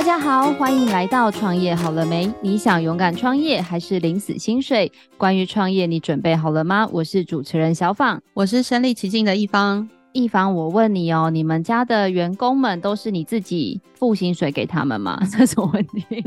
[0.00, 2.32] 大家好，欢迎来到创业好了没？
[2.40, 4.90] 你想勇敢创业还是领死薪水？
[5.18, 6.88] 关于创业，你准备好了吗？
[6.90, 9.86] 我是主持人小访，我是身临其境的一方。
[10.12, 15.20] 一方，我问你哦，你们家的员工们都是你自己付薪水给他们吗？
[15.30, 16.24] 这是什么问题？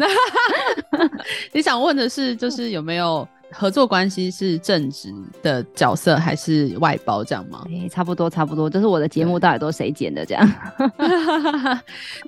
[1.52, 3.28] 你想问的是，就是有没有？
[3.54, 7.64] 合作关系是正职的角色还是外包这样吗？
[7.70, 10.52] 欸、差不多差不多，就是我的节目到底都谁剪的这样？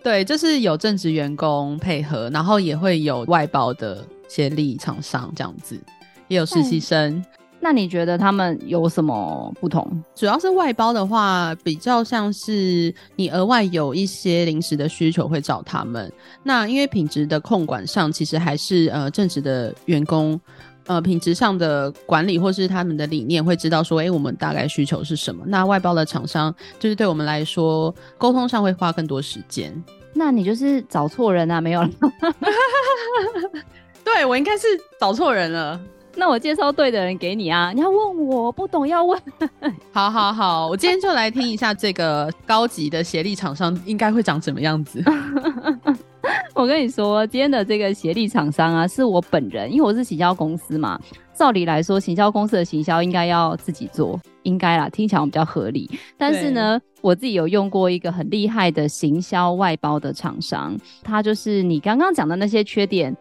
[0.03, 5.79] 对，就是有正职员工配合，然后也会有外包的协力厂商这样子，
[6.27, 7.23] 也有实习生。
[7.59, 10.03] 那你觉得他们有什么不同？
[10.13, 16.11] 主要是外包的话，比较像是你额外有一些临时的需求会找他们。
[16.43, 20.39] 那因为品质的控管上，其实还是呃正职的员工。
[20.87, 25.43] 呃，品质上的管理或是他们的理念，会知道说，哎、欸，我们大概需求是什么。
[25.47, 29.83] 那外包的厂商，就是对我们来说，沟通上会花更多时间。
[30.13, 31.89] 那你就是找错人啊，没有了。
[34.03, 34.67] 对，我应该是
[34.99, 35.79] 找错人了。
[36.15, 37.73] 那我介绍对的人给你啊。
[37.73, 39.19] 你要问我不懂要问。
[39.91, 45.03] 好好好，我今天就来听一下这个高级的协力厂商应该会长什么样子。
[46.55, 50.99] 我跟你说，今天的这个协力厂商啊，是我本人，因为我是行销公司嘛。
[51.33, 55.89] 照理来说，行销公司的行销应该要自己做，应该啦，听起来比较合理。
[56.17, 63.15] 但是呢，我自己有用过一个很厉害的行销外包的厂商，他就是你刚刚讲的那些缺点。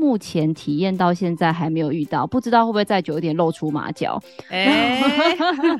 [0.00, 4.18] 目前体验到现在还没有遇到，不知道会不会再久一点露出马脚。
[4.48, 4.98] 欸、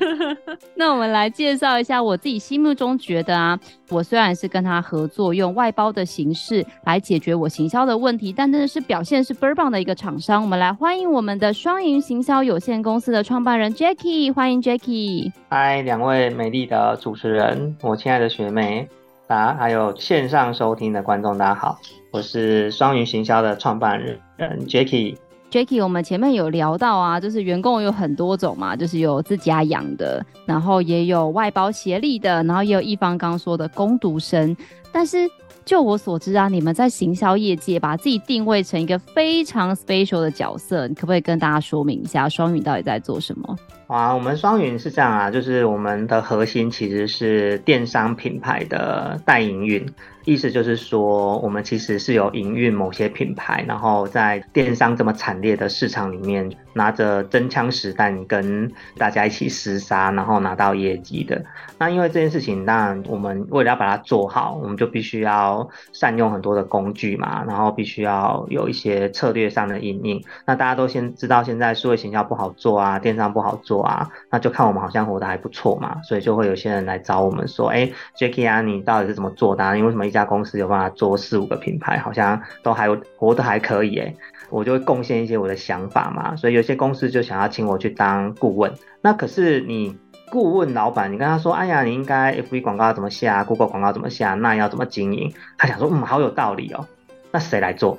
[0.77, 10.43] 那我们来介绍一下我自己心目中觉得啊，我虽然是跟他合作，用外包的形式来解决我行销的问题，但真的是表现是倍儿棒的一个厂商。
[10.43, 15.31] 我们来欢迎我们的双赢行销有限公司的创办人 Jackie，欢迎 Jackie。
[15.49, 18.87] 嗨，两位美丽的主持人，我亲爱的学妹。
[19.31, 21.79] 啊，还有线上收听的观众，大家好，
[22.11, 24.19] 我是双云行销的创办人
[24.67, 25.17] j a c k i e。
[25.49, 34.55] j a c k i e 我们前面有聊到啊，就是员工有很多种嘛，就是有自家养的，然后也有外包协力的，然后也有一方刚说的工读生，
[34.91, 35.17] 但是。
[35.63, 43.55] 就我所知啊，你们在行销业界把自己定位成一个非常 special 的角色，你可不可以跟大家说明一下双云到底在做什么？
[43.87, 49.85] 哇，我们双云是这样啊，就是我们的核心其实是电商品牌的代营运。
[50.25, 61.43] 意思就是说，我们其实是有营运某些品牌，然后在电商这么惨烈的市场里面，拿着真枪实弹跟大家一起厮杀，然后拿到业绩的。
[61.79, 70.23] 那因为这件事情，当然我们为了要把它做好，我们就必须要善用很多的工具嘛，然后必须要有一些策略上的因应。
[70.45, 79.73] 那大家都先知道，现在数位行销不好做啊，电商不好做啊，那就看我们好像活得还不错嘛，所以就会有些人来找我们说，哎、，Jacky 啊，你到底是怎么做的啊？
[79.73, 80.10] 你为什么？
[80.11, 84.13] 一家公司有办法做四五个品牌，好像都还活得还可以诶，
[84.49, 86.35] 我就会贡献一些我的想法嘛。
[86.35, 88.73] 所以有些公司就想要请我去当顾问。
[89.01, 89.97] 那可是你
[90.29, 96.85] 顾问老板，你跟他说：“哎呀，你应该 FB 广告怎么下，Google 广告怎么下，那要怎么经营？”他想说：“嗯，好有道理哦。”
[97.31, 97.97] 那谁来做？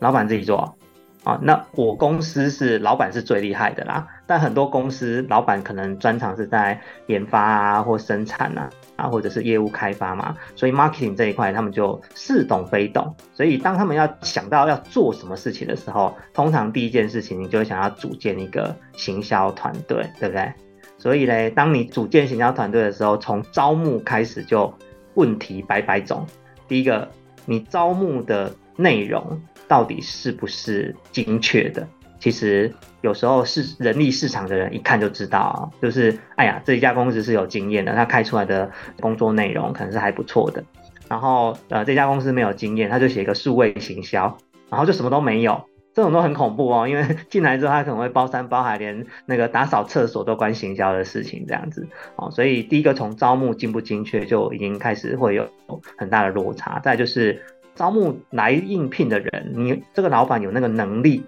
[0.00, 0.76] 老板自己做
[1.24, 1.38] 啊？
[1.42, 8.70] 那我公司是老板是最厉害的啦，但很多公司老板可能专长是在研发啊或生产啊。
[8.96, 13.12] 啊，或者是业务开发嘛，所以 marketing 这一块他们就似懂非懂。
[13.32, 20.52] 所以当他们要想到要做什么事情的时候，通常第一件事情你就会想要组建一个行销团队，对不对？
[20.96, 24.72] 所以呢，当你组建行销团队的时候，从招募开始就
[25.14, 26.24] 问题百百种。
[26.68, 27.10] 第一个，
[27.46, 29.42] 你招募的内容
[29.74, 31.84] 到底是不是精确的？
[32.20, 38.70] 其实有时候是人力市场的人一看就知道，就是哎呀，这一家公司是有经验的，他开出来的
[39.00, 40.62] 工作内容可能是还不错的。
[41.08, 44.38] 然后呃，这家公司没有经验，他就写一个数位行销，
[44.70, 45.60] 然后就什么都没有，
[45.92, 46.86] 这种都很恐怖哦。
[46.86, 51.84] 因为进来之后，他可能会包山包海，连那个打扫厕所都关行销的事情这样子
[52.14, 52.30] 哦。
[52.30, 55.50] 所以第一个从招募精不精确就已经开始会有
[55.98, 56.78] 很大的落差。
[56.78, 57.42] 再就是
[57.74, 61.24] 招募来应聘的人，你这个老板有那个能力。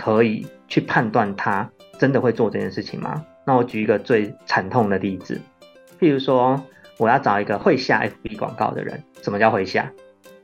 [0.00, 3.26] 可以去判断他真的会做这件事情吗？
[3.44, 5.40] 那我举一个最惨痛的例子，
[5.98, 6.62] 譬如说
[6.98, 9.90] 我要找一个会下 FB 广告的人，什么叫会下？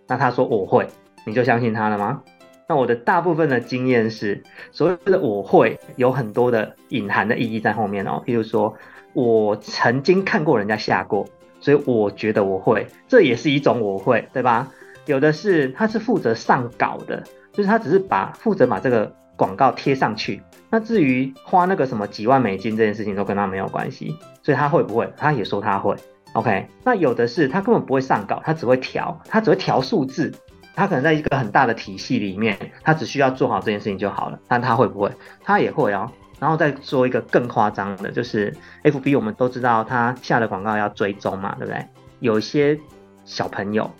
[0.09, 0.89] 那他说我会，
[1.25, 2.21] 你就相信他了吗？
[2.69, 4.43] 那我的大部分的经验是，
[4.73, 8.21] 所谓的我会有很多的隐含的意义在后面哦。
[8.27, 8.75] 譬如说
[9.13, 11.25] 我曾经看过人家下过，
[11.61, 14.73] 所以我觉得我会，这也是一种我会，对吧？
[15.07, 17.23] 有的是他是负责上稿的，
[17.53, 19.13] 就是他只是把负责把这个。
[19.37, 20.41] 广告贴上去，
[20.71, 25.13] 那至于花那个什么几万美金这件事情都跟他没有关系，所以他会不会？
[25.17, 25.97] 他也说他会。
[26.35, 30.33] OK，那有的是他根本不会上稿，他只会调，他只会调数字，
[30.77, 34.39] 他可能在一个很大的体系里面，他只需要做好这件事情就好了。
[34.47, 35.11] 但他会不会？
[35.43, 36.09] 他也会哦。
[36.39, 38.55] 然后再说一个更夸张的，就是
[38.85, 41.85] FB，我们都知道他下的广告要追踪嘛，对不对？
[42.21, 42.79] 有一些
[43.25, 43.91] 小朋友，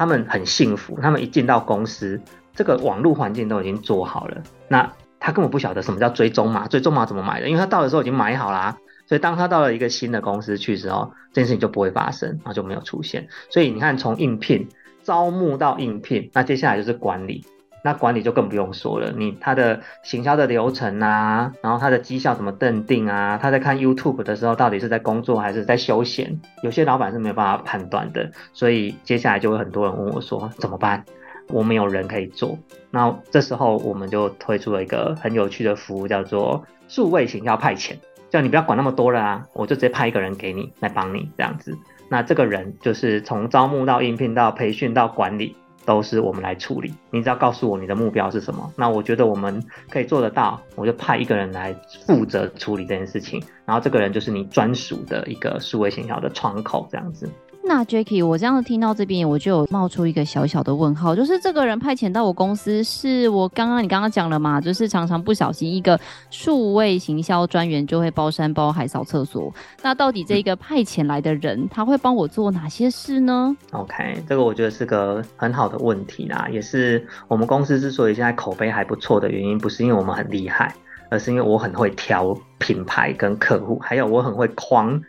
[0.00, 2.18] 他们很幸福，他们一进到公司，
[2.54, 7.50] 这个网络环境都已经做好了，那他根本不晓得什么叫追踪码，追踪码怎么买的？
[7.50, 8.78] 因为他到的时候已经买好啦。
[9.06, 13.28] 所以当他到了一个新的公司去之后，这件事情就不会发生，然后就没有出现。
[13.50, 14.66] 所以你看，从应聘、
[15.02, 17.44] 招募到应聘，那接下来就是管理。
[17.82, 23.38] 那管理就更不用说了，你他的行销的流程啊，然后他的绩效怎么认定啊？
[23.40, 26.40] 他在看 YouTube 的时候，到底是在工作还是在休闲？
[26.62, 28.30] 有些老板是没有办法判断的。
[28.52, 31.04] 所以接下来就会很多人问我说，怎么办？
[31.48, 32.58] 我没有人可以做。
[32.90, 37.96] 那这时候我们就推出了一个很有趣的服务，叫做数位行销派遣。
[38.30, 41.76] 叫你不要管那么多了啊，我就直接派一个人给你来帮你这样子。
[42.08, 46.92] 那这个人就是从招募到应聘到培训到管理，都是我们来处理。
[47.10, 51.74] 你只要告诉我你的目标是什么，那我觉得我们可以做得到，我就派一个人来
[52.06, 53.42] 负责处理这件事情。
[53.64, 57.30] 然后这个人就是你专属的一个数位行销的窗口这样子。
[57.62, 64.60] 那 Jacky，我这样子听到这边，我就有冒出一个小小的问号，就是这个人派遣到我公司，是我刚刚你刚刚讲了嘛？
[64.60, 65.98] 就是常常不小心一个
[66.30, 69.52] 数位行销专员就会包山包海扫厕所。
[69.82, 80.74] 那到底这个派遣来的人，他会帮我做哪些事呢？OK，这个我觉得是个很好的问题啦，也是我们公司之所以现在口碑还不错的原因，不是因为我们很厉害，
[81.08, 85.00] 而是因为我很会挑品牌跟客户，还有我很会框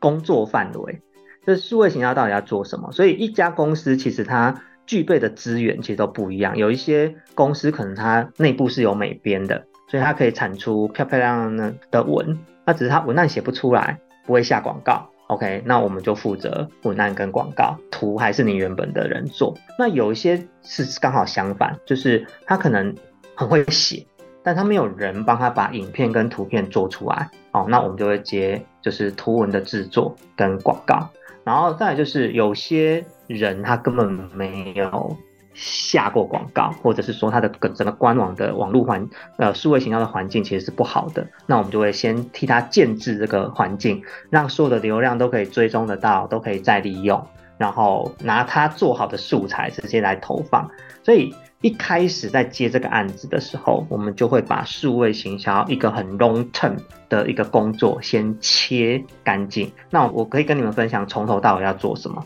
[0.00, 1.00] 工作范围。
[1.48, 2.92] 这数位行销到底要做什么？
[2.92, 4.54] 所以一家公司其实它
[4.84, 6.58] 具备的资源其实都不一样。
[6.58, 15.08] 有一些公司可能它内部是有美编的，所以它可以产出漂漂亮亮的文，那只是它文案写不出来，不会下广告。
[15.28, 19.56] OK，那我们就负责文案跟广告，图还是你原本的人做。
[19.78, 22.94] 那有一些是刚好相反，就是他可能
[23.34, 24.06] 很会写，
[24.42, 27.30] 但他没有人帮他把影片跟图片做出来。
[27.52, 31.08] 哦，那我们就会接就是图文的制作跟广告。
[31.48, 35.16] 然后再就是有些人他根本没有
[35.54, 39.08] 下过广告，或者是说他的整个官网的网络环
[39.38, 50.70] 呃数位行销的环境其实是不好的，那我们就会先替他建置这个环境，让所有的流量都可以追踪得到，都可以再利用，然后拿他做好的素材直接来投放，
[51.02, 51.34] 所以。
[51.60, 56.76] 一开始在接这个案子的时候，我们就会把数位行销一个很 long term
[57.08, 59.72] 的一个工作先切干净。
[59.90, 62.24] 那我可以跟你们分享从头到尾要做什么。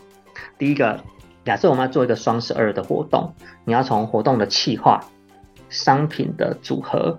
[0.59, 0.99] 第一个，
[1.43, 3.33] 假设我们要做一个双十二的活动，
[3.65, 5.03] 你要从活动的企划、
[5.67, 7.17] 商品的组合，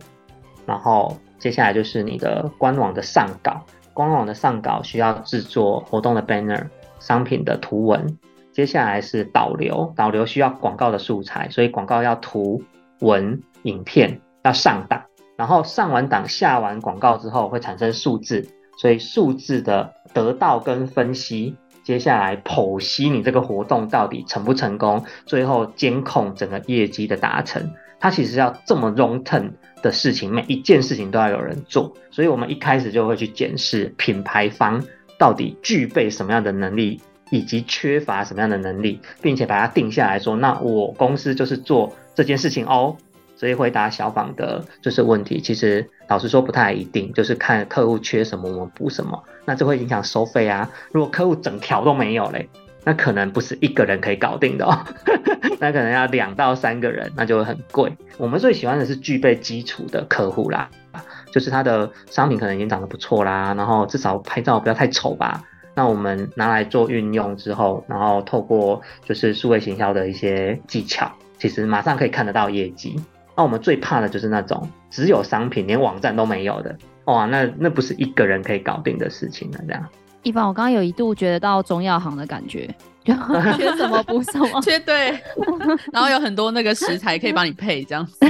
[0.66, 3.66] 然后接下来就是你的官网的上稿。
[3.92, 6.68] 官网的上稿需要制作活动的 banner、
[7.00, 8.18] 商品的图文。
[8.54, 12.62] 接下来是导流，导流需要广告的素材，所以广告要图
[13.00, 15.02] 文影片要上档，
[15.36, 18.48] 然后上完档下完广告之后会产生数字，
[18.78, 29.50] 所以数字的得到跟分析，接下来剖析你这个活动到底成不成功，最后监控整个业绩的达成，它其实要这么 long term
[29.82, 34.80] 的事情，每一件事情都要有人做，所以我们一开始就会去检视品牌方
[35.18, 37.02] 到底具备什么样的能力。
[37.30, 42.96] 以及缺乏什么样的能力，并且把它定下来说，那我公司就是做这件事情哦。
[43.36, 49.22] 所以回答小访的就是问题，其实老实说不太一定，就是看客户缺什么，我们补什么。
[49.44, 50.70] 那这会影响收费啊。
[50.92, 52.48] 如果客户整条都没有嘞，
[52.84, 54.78] 那可能不是一个人可以搞定的哦，
[55.58, 57.92] 那可能要两到三个人，那就很贵。
[58.18, 60.70] 我们最喜欢的是具备基础的客户啦，
[61.32, 65.42] 就是他的商品可能已经长得不错啦，然后至少拍照不要太丑吧。
[65.74, 72.94] 那我们拿来做运用之后，然后透过就是数位行销的一些技巧，其实马上可以看得到业绩。
[73.36, 76.76] 那我们最怕的就是那种只有商品连网站都没有的，
[77.06, 79.58] 哇，那那不是一个人可以搞定的事情了。
[79.66, 79.84] 这样，
[80.22, 82.72] 一般我刚刚有一度觉得到中药行的感觉，
[83.04, 85.10] 缺什么补什么， 缺对，
[85.92, 88.20] 然后有很多那个食材可以帮你配这样子。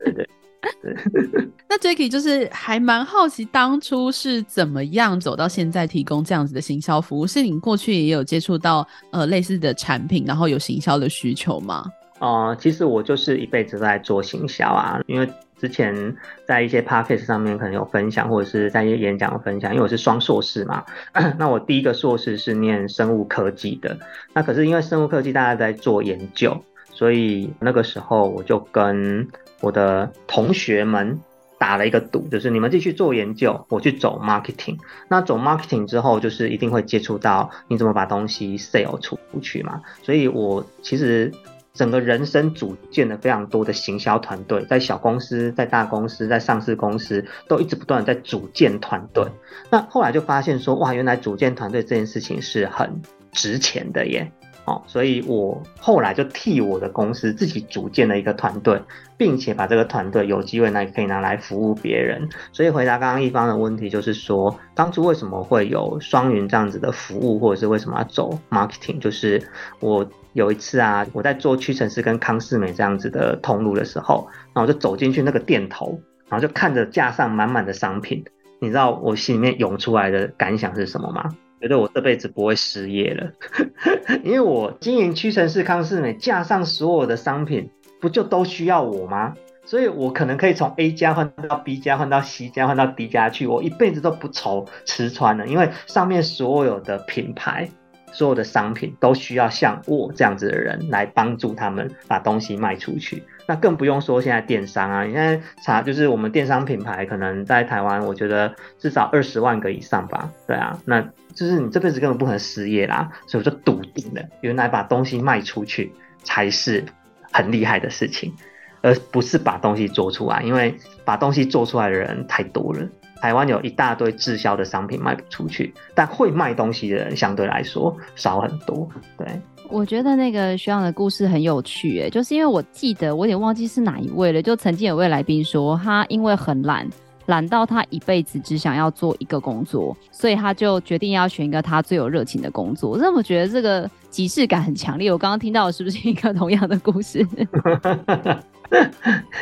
[0.00, 0.28] 对对。
[1.68, 7.26] 那 Jacky 就是还蛮好奇，当初是怎么样走到现在提供这样子的行销服务？
[7.26, 11.84] 是你过去也有接触到呃类似的产品，然后有行销的需求吗？
[12.20, 20.84] 哦、其实我就是一辈子在做行销啊，因为之前在一些 podcast 上面可能有分享，或者是在一些演讲分享，因为我是双硕士嘛。
[21.38, 23.96] 那我第一个硕士是念生物科技的，
[24.32, 26.60] 那可是因为生物科技大家在做研究，
[26.92, 29.24] 所以那个时候我就跟
[29.60, 31.20] 我的同学们
[31.58, 34.78] 打了一个赌，就是你们继续做研究，我去走 marketing。
[35.08, 39.82] 那走 marketing 之后，就是一定会接触到你怎么把东西 sell 出去嘛。
[40.02, 41.32] 所以我其实
[41.74, 49.24] 整个人生组建了非常多的行销团队，在小公司、在大公司、在上市公司，都一直不断的在组建团队。
[49.70, 54.30] 那后来就发现说，哇，原来组建团队这件事情是很值钱的耶。
[54.68, 58.82] 哦，所以我后来就替我的公司自己组建了一个团队，
[59.16, 62.28] 并且把这个团队有机会呢可以拿来服务别人。
[62.52, 68.98] 所以回答刚刚一方的问题，就是说当初为什么会有双云这样子的服务，或者是为什么要走 marketing？
[68.98, 69.42] 就是
[69.80, 75.98] 我有一次啊，我在做屈臣氏跟康是美这样子的通路的时候，然后我就走进去那个店头，
[76.28, 78.22] 然后就看着架上满满的商品，
[78.60, 81.30] 你知道我心里面涌出来的感想是什么吗？
[81.60, 83.32] 觉得我这辈子不会失业了，
[84.22, 89.34] 因为我经营屈臣氏、康士美，架上所有的商品，不就都需要我吗？
[89.64, 97.68] 所以我可能可以从 A 家换到 B 家，换到 C 家，换到 D 家去，我一辈子都不愁吃穿了，因为上面所有的品牌。
[98.12, 111.00] 所有的商品都需要像我这样子的人来帮助他们把东西卖出去，那更不用说现在电商啊，你现在查就是我们电商品牌可能在台湾，我觉得至少二十万个以上吧，对啊，那
[111.34, 115.92] 就是你这辈子根本不可能失业啦，所以我就笃定了，原来把东西卖出去
[116.24, 116.84] 才是
[117.30, 118.34] 很厉害的事情，
[118.80, 120.74] 而不是把东西做出来，因为
[121.04, 122.80] 把东西做出来的人太多了。
[123.20, 128.88] 台湾有一大堆滞销的商品卖不出去，但会卖东西的人相对来说少很多。
[129.16, 129.26] 对，
[129.68, 136.88] 我觉得那个学长的故事很有趣，哎，就是因为我记得我有点忘记是哪一位了，就曾经有位来宾说，他因为很懒，
[137.26, 142.96] 懒到他一辈子只想要做一个工作，所以他就决定要选一个他最有热情的工作。
[142.96, 145.10] 那我觉得这个即视感很强烈。
[145.10, 147.26] 我刚刚听到的是不是一个同样的故事？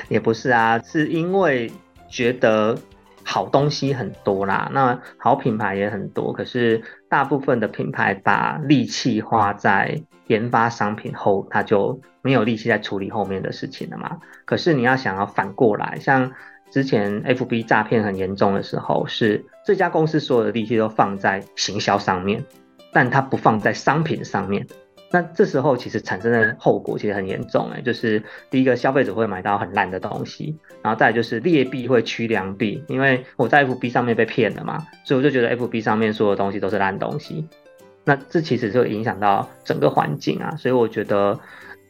[0.09, 1.71] 也不是啊，是因为
[2.09, 2.77] 觉得。
[3.29, 14.19] 好东西很多啦，那好品牌也很多，可是大部分的品牌把力气花在研发商品后，他就没有力气在处理后面的事情了嘛。
[14.45, 16.33] 可是你要想要反过来，像
[16.71, 22.45] 之前 FB 诈骗很严重的时候，是这家公司所有的力气都放在行销上面，
[22.93, 24.65] 但他不放在商品上面。
[25.11, 37.49] 那这时候其实产生的后果其实很严重哎，就是第一个消费者会买到很烂的东西，然后再就是劣币会驱良币，因为我在 FB 上面被骗了嘛，所以我就觉得 FB 上面所有东西都是烂东西，
[38.05, 41.39] 那这其实就影响到整个环境啊，所以我觉得。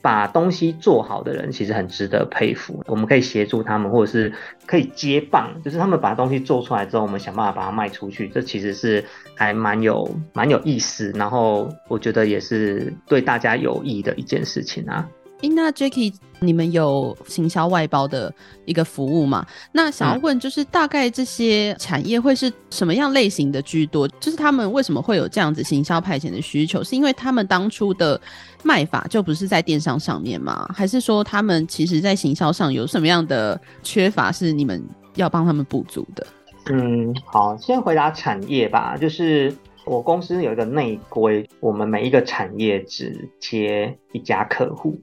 [0.06, 4.32] 把东西做好的人其实很值得佩服，我们可以协助他们，或者是
[4.64, 15.08] 可以接棒，就是他们把东西做出来之后，我们想办法把它卖出去，这其实是还蛮有蛮有意思，然后我觉得也是对大家有益的一件事情啊。
[15.42, 18.32] 欸、那 Jacky，你们有行销外包的
[18.64, 19.46] 一个服务吗？
[19.70, 24.08] 那想要问，就是大概这些产业会是什么样类型的居多？
[24.18, 26.82] 就是他们为什么会有这样子行销派遣的需求？
[26.82, 28.20] 是因为他们当初的
[28.62, 30.68] 卖法就不是在电商上面吗？
[30.74, 34.82] 还是说他们其实在行销上有什么样的缺乏是你们
[35.16, 36.26] 要帮他们补足的？
[36.70, 38.96] 嗯，好，先回答产业吧。
[38.96, 44.98] 就是我公司有一个内规，我们每一个产业只接一家客户。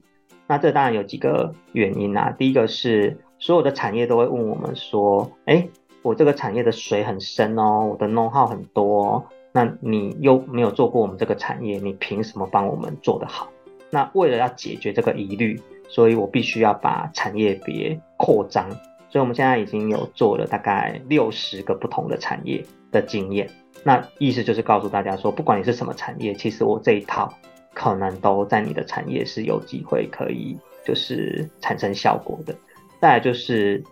[0.46, 2.34] 那这当然有几个原因啊。
[2.38, 5.68] 第一个是所有的产业都会问我们说：“哎，
[6.02, 13.48] 我这个产业的水很深哦，我的 know-how 很多，那你又没有做过我们这个产业，你凭什么帮我们做得好？”
[13.90, 18.68] 那为了要解决这个疑虑，所以我必须要把产业别扩张。
[19.08, 23.48] 所以我们现在已经有做了大概六十个不同的产业的经验。
[23.84, 27.32] 那意思就是告诉大家说，不管你是什么产业，其实我这一套。
[27.74, 32.54] 可能都在你的产业是有机会可以就是产生效果的。
[33.00, 33.82] 再就是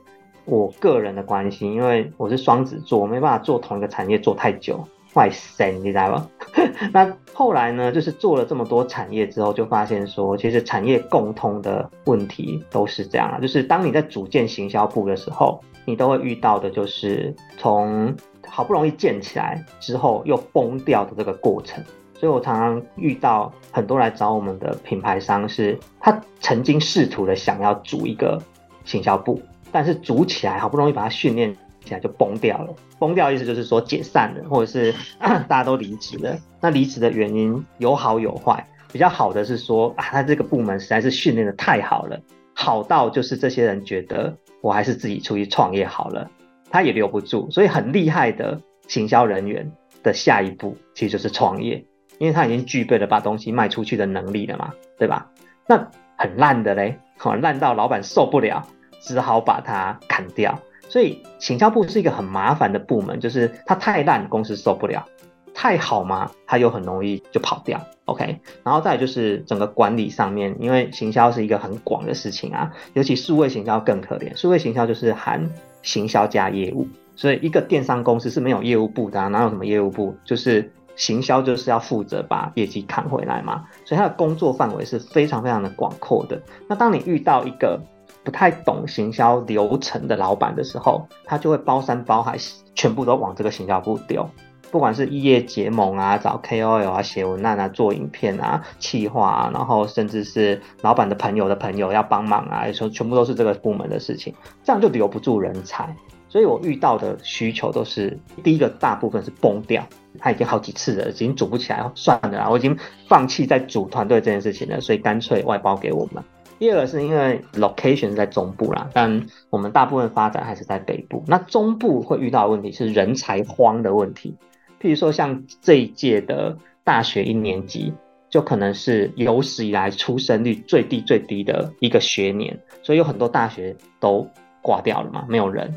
[0.44, 4.82] 我个人的关系，因为我是双子座，我没办法做同一个产业做太久，
[5.14, 6.28] 坏神，你知道吗？
[6.92, 18.14] 那后来呢，就是做了这么多产业之后，就发现说，其实产业共通的问题都是这样啊，就是当你在组建行销部的时候，你都会遇到的就是从
[18.46, 21.82] 好不容易建起来之后又崩掉的这个过程。
[22.22, 28.40] 所以我常常遇到很多来找我们的品牌商，是他曾经试图的想要组一个
[28.84, 31.52] 行销部，但是组起来好不容易把它训练
[31.84, 32.72] 起来就崩掉了。
[33.00, 36.38] 崩掉意思就是说解散了，或者是 大家都离职了。
[36.60, 42.16] 那离职的原因有好有坏，比较好的是说啊，他这个部门实在是训练得太好了，
[42.54, 46.30] 好到就是这些人觉得我还是自己出去创业好了，
[46.70, 47.50] 他也留不住。
[47.50, 49.68] 所以很厉害的行销人员
[50.04, 51.84] 的下一步其实就是创业。
[52.22, 55.28] 因为他已经具备了把东西卖出去的能力了嘛，对吧？
[55.66, 58.64] 那很烂的嘞，好烂到老板受不了，
[59.00, 60.56] 只好把它砍掉。
[60.88, 65.04] 所以行销部是一个很麻烦的部门，就是它太烂，公司受不了；
[65.52, 66.30] 太好嘛？
[66.46, 67.80] 他又很容易就跑掉。
[68.04, 74.36] OK，然后再就是整个管理上面，因为行销是一个很广的事情啊，尤其数位行销更可怜。
[74.36, 75.50] 数位行销就是含
[75.82, 76.86] 行销加业务，
[77.16, 80.14] 所以一个电商公司是没有业务部的啊，哪有什么业务部？
[80.24, 86.40] 就是行销就是要负责把业绩扛回来嘛，所以他的工作范围是非常非常的广阔的。
[86.68, 87.80] 那当你遇到一个
[88.24, 92.36] 不太懂行销流程的老板的时候，他就会包山包海，
[92.74, 94.28] 全部都往这个行销部丢。
[94.70, 104.34] 不管是异业结盟啊，找 KOL 啊，写文案啊，做影片啊，企划啊，然后甚至是老板的朋友的朋友要帮忙啊，说全部都是这个部门的事情，
[104.64, 105.94] 这样就留不住人才。
[106.30, 109.86] 所以我遇到的需求都是第一个，大部分是崩掉，
[110.18, 112.76] 他已经好几次了，已经组不起来，算了啦，我已经
[113.08, 116.22] 放弃在组团队这件事情了，所以干脆外包给我们。
[116.58, 121.24] 第二个是因为 location 在中部啦，但我们大部分发展还是在北部。
[121.26, 124.36] 那中部会遇到的问题是人才荒的问题，
[124.80, 127.92] 譬如说像这一届的大学一年级，
[128.30, 134.28] 就可能是有史以来出生率最低最低的一个学年，所以有很多大学都
[134.60, 135.74] 挂掉了嘛，没有人。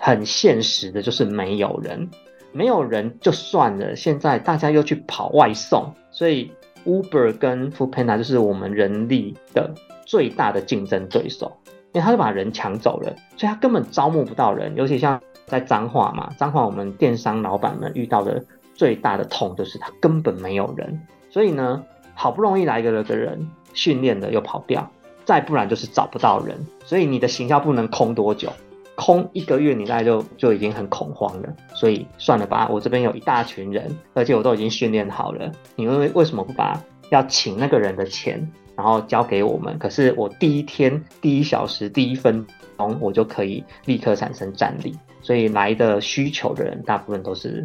[0.00, 2.08] 很现实的就是没有人，
[2.52, 6.52] 没有人就算了，现在大家又去跑外送，所以
[6.84, 9.70] Uber 跟 Foodpanda 就是我们人力的。
[10.06, 11.56] 最大的竞争对手，
[11.92, 14.74] 因为他就把人抢走了，所以他根本招募不到人。
[14.74, 21.00] 尤其像在彰化嘛，彰化我们电商老板们遇到的最大的痛就是他根本没有人。
[21.30, 24.90] 所以呢，好不容易来个了个人，训练的又跑掉，
[25.24, 26.58] 再不然就是找不到人。
[26.84, 28.52] 所以你的行销不能空多久，
[29.00, 31.48] 空一个月你大概就就已经很恐慌了。
[31.74, 36.78] 所以算了吧，我这边有一大群人，而且我都已经训练好了，你为为什么不把
[37.08, 38.46] 要请那个人的钱？
[38.76, 42.46] 然后交给我们，可是我第一天第一小时第一分
[42.78, 47.62] 钟，我就可以立刻产生战力，所以来的需求的人大部分都是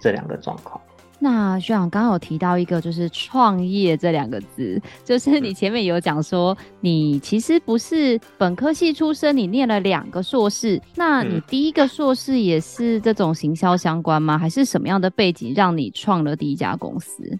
[0.00, 0.80] 这两个状况。
[1.18, 14.36] 那学长刚刚有提到一个就是创业这两个字，就是你前面有讲说你其实不是本科系出身，你念了两个硕士，那你第一个硕士也是这种行销相关吗？
[14.36, 17.38] 还是什么样的背景让你创了第一家公司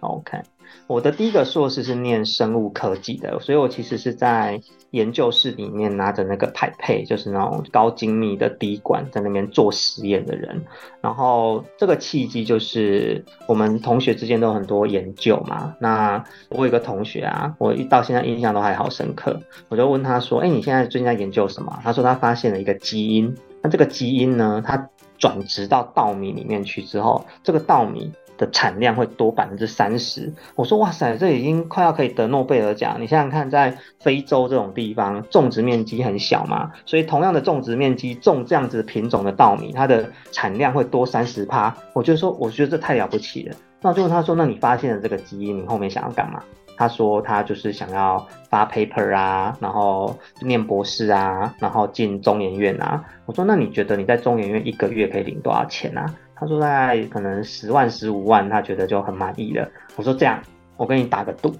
[0.00, 0.38] ？OK。
[0.86, 10.62] 我的第一个硕士是念生物科技的，所以我其实是在研究室里面拿着那个 pipette，就是那种高精密的滴管，在那边做实验的人。
[11.00, 15.74] 然后这个契机就是我们同学之间都有很多研究嘛。
[15.78, 19.40] 那我有个同学啊，我一到现在印象都还好深刻。
[19.68, 23.32] 我就问他说：“哎，你现在最近在研究什么？”他说他发现了一个基因。
[23.62, 28.10] 那这个基因呢，它转植到稻米里面去之后，这个稻米。
[28.40, 32.96] 的产量会多百分之三十，我说哇塞，这已经快要可以得诺贝尔奖。
[32.98, 41.76] 你想想看，在非洲这种地方，种植面积很小嘛，所以同样的种植面积，种这样子品种的稻米，它的产量会多三十趴。
[41.92, 43.56] 我就说，我觉得这太了不起了。
[43.82, 46.42] 那我就问他说，那你发现了这个基因，你后面想要干嘛？
[46.78, 53.04] 他说他就是想要发 paper 啊，然后念博士啊，然后进中研院啊。
[53.26, 56.06] 我说，那你觉得你在中研院一个月可以领多少钱啊？
[56.40, 59.68] 他说大概可能十万十五万，他觉得就很满意了。
[59.96, 60.42] 我说这样，
[60.78, 61.54] 我跟你打个赌，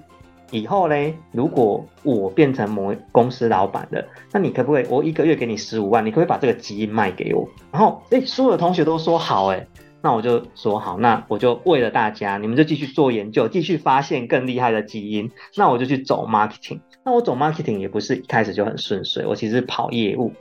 [0.49, 6.03] 以后嘞，如果我变成某公司老板了，那你可不可以我一个月给你十五万？
[6.03, 7.47] 你可不可以把这个基因卖给我？
[7.71, 9.67] 然后诶，所有的同学都说好诶，
[10.01, 15.29] 那我就说好，那我就为了大家，你们就继续做研究，继续发现更厉害的基因。
[15.55, 16.79] 那我就去走 marketing。
[17.05, 20.31] 那我走 marketing 也不是一开始就很顺遂，我其实跑业务，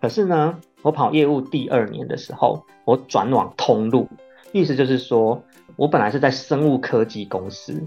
[0.00, 0.58] 可是呢。
[0.82, 4.08] 我跑业务第二年的时候，我转往通路，
[4.52, 5.42] 意思就是说，
[5.74, 7.82] 我本来是在生物科技公司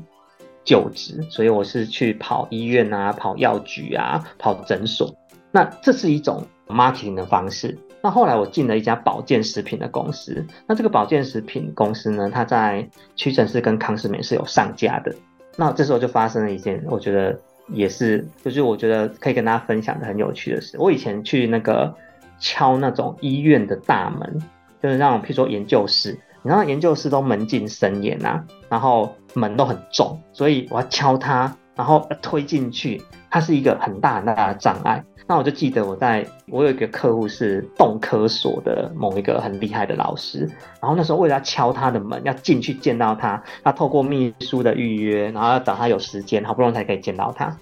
[0.65, 5.09] 就职，所以我是去跑医院啊，跑药局啊，跑诊所。
[5.51, 7.79] 那这是一种 marketing 的方式。
[8.01, 15.15] 那后来我进了一家保健食品的公司，那这个保健食品公司呢，它在屈臣氏跟康是美是有上架的。
[15.55, 17.39] 那这时候就发生了一件，我觉得
[17.71, 20.77] 也是，就是我觉得可以跟大家分享的很有趣的事。
[20.79, 21.95] 我以前去那个。
[22.43, 24.41] 敲那种医院的大门，
[24.81, 35.03] 就是那种，譬如说研究室，你知道研究室都门禁森严呐，然后门都很重，所以我要敲它，然后推进去，它是一个很大很大的障碍。
[35.31, 40.39] 那我就记得我在，我有一个客户是动科所的某一个很厉害的老师，
[40.81, 47.57] 然后那时候为了要敲他的门，要进去见到他，要透过秘书的预约，然后要找他有时间，好不容易才可以见到他。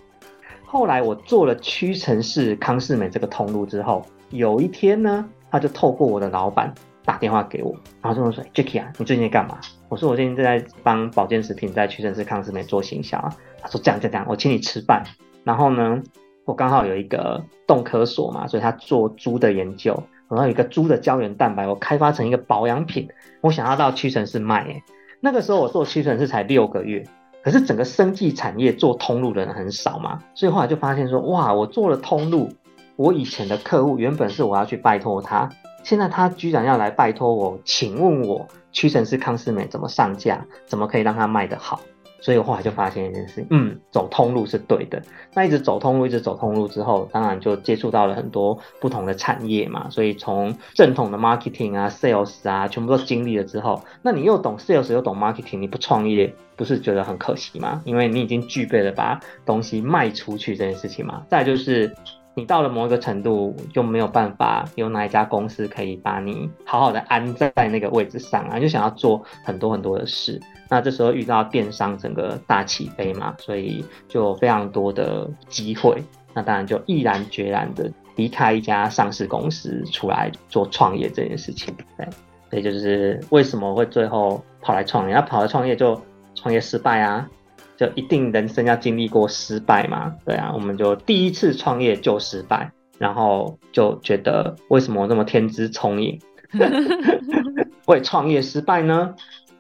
[0.65, 4.03] 后来我做了屈臣氏康是美这个通路之后。
[4.32, 6.73] 有一天呢，他就透过我的老板
[7.05, 13.17] 打电话给我，然后就问说：“Jacky 啊，你最近在干嘛？”我说：“我最近正在帮保健食品在屈臣氏康是美做行销。”
[13.62, 15.03] 他说：“这样这样，我请你吃饭。”
[15.45, 16.01] 然后呢，
[16.49, 19.93] 我刚好有一个动科所嘛，所以他做猪的研究，
[20.27, 23.07] 然后有一个猪的胶原蛋白，我开发成一个保养品，
[23.41, 24.81] 我想要到屈臣氏卖。
[25.19, 27.05] 那个时候我做屈臣氏才六个月，
[27.43, 32.49] 可是整个生技产业做通路的人很少嘛，所以后来就发现说，哇，我做了通路，
[32.95, 35.47] 我以前的客户原本是我要去拜托他，
[35.83, 41.79] 现在他居然要来拜托我，请问我屈臣氏康是美怎么上架，怎么可以让他卖得好？
[42.21, 45.01] 所以我后来就发现一件事情，嗯，走通路是对的。
[45.34, 49.89] 那一直走通路，一直走通路之后，当然就接触到了很多不同的产业嘛。
[49.89, 57.82] 所以从正统的 marketing 啊、sales 啊，全部都经历了之后，那你又懂 sales 又懂 marketing，你不创业不是觉得很可惜吗？
[57.86, 61.23] 因为你已经具备了把东西卖出去这件事情嘛。
[61.29, 61.95] 再就是。
[62.36, 70.39] 你到了某一个程度，就没有办法有哪一家公司可以把你好好的安在那个位置上啊，就想要做很多很多的事。
[70.69, 76.03] 那这时候遇到电商整个大起飞嘛，所以就有非常多的机会。
[76.34, 81.73] 那当然就毅然决然的离开一家上市公司，出来做创业这件事情。
[81.97, 82.08] 对，
[82.51, 85.15] 所以就是为什么会最后跑来创业？
[85.15, 85.99] 那跑来创业就
[86.36, 87.27] 创业失败啊。
[87.75, 90.13] 就一定人生要经历过失败嘛？
[90.25, 96.19] 对啊，我们就第一次创业就失败，然后就觉得为什么我那么天资聪颖
[97.88, 99.15] 会创业失败呢？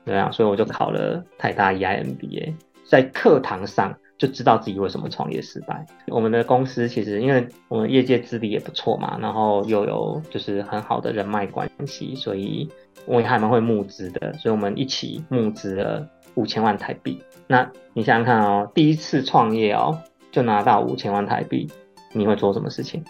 [0.09, 5.85] 对啊，所以我就考了台大 EIMBA，在课堂上就知道自己为什么创业失败。
[6.07, 12.67] 我们的公司其实因为我们业界资历也不错嘛，然后又有就是很好的人脉关系，所以
[13.05, 17.21] 我也还蛮会募资的，所以我们一起募资了五千万台币。
[17.45, 19.95] 那你想想看哦，第一次创业哦，
[20.31, 21.69] 就拿到五千万台币，
[22.13, 23.03] 你会做什么事情？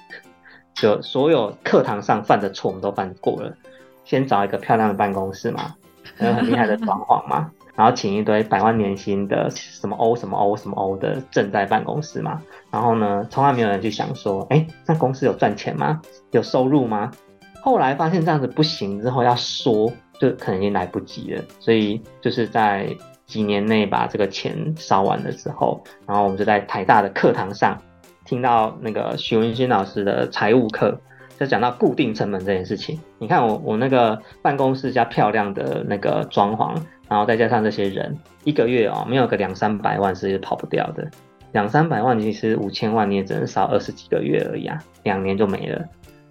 [0.73, 3.55] 就所有课堂上犯的错，我们都犯过了。
[4.03, 5.75] 先找一个漂亮的办公室嘛，
[6.19, 12.41] 有很厉害的装潢嘛，然后请一堆百万年薪的什么 O 什么 O 什么 O 的正在办公室嘛。
[12.71, 16.01] 然后呢，从来没有人去想说，哎，那公司有赚钱吗？
[16.31, 17.11] 有收入吗？
[17.61, 21.43] 后来发现这样子不行之后，要说就可能已经来不及了。
[21.59, 22.87] 所以就是在。
[23.29, 27.79] 几年内把这个钱烧完了之后，然后我们就在台大的课堂上
[28.25, 30.99] 听到那个徐文新老师的财务课，
[31.39, 32.99] 就讲到固定成本这件事情。
[33.17, 36.75] 你看我我那个办公室加漂亮的那个装潢，
[37.07, 41.09] 然后再加上这些人，一个月哦，没有个两三百万是跑不掉的。
[41.53, 45.83] 两三百万其实五千万你也只能烧二十几个月而已啊，两年就没了。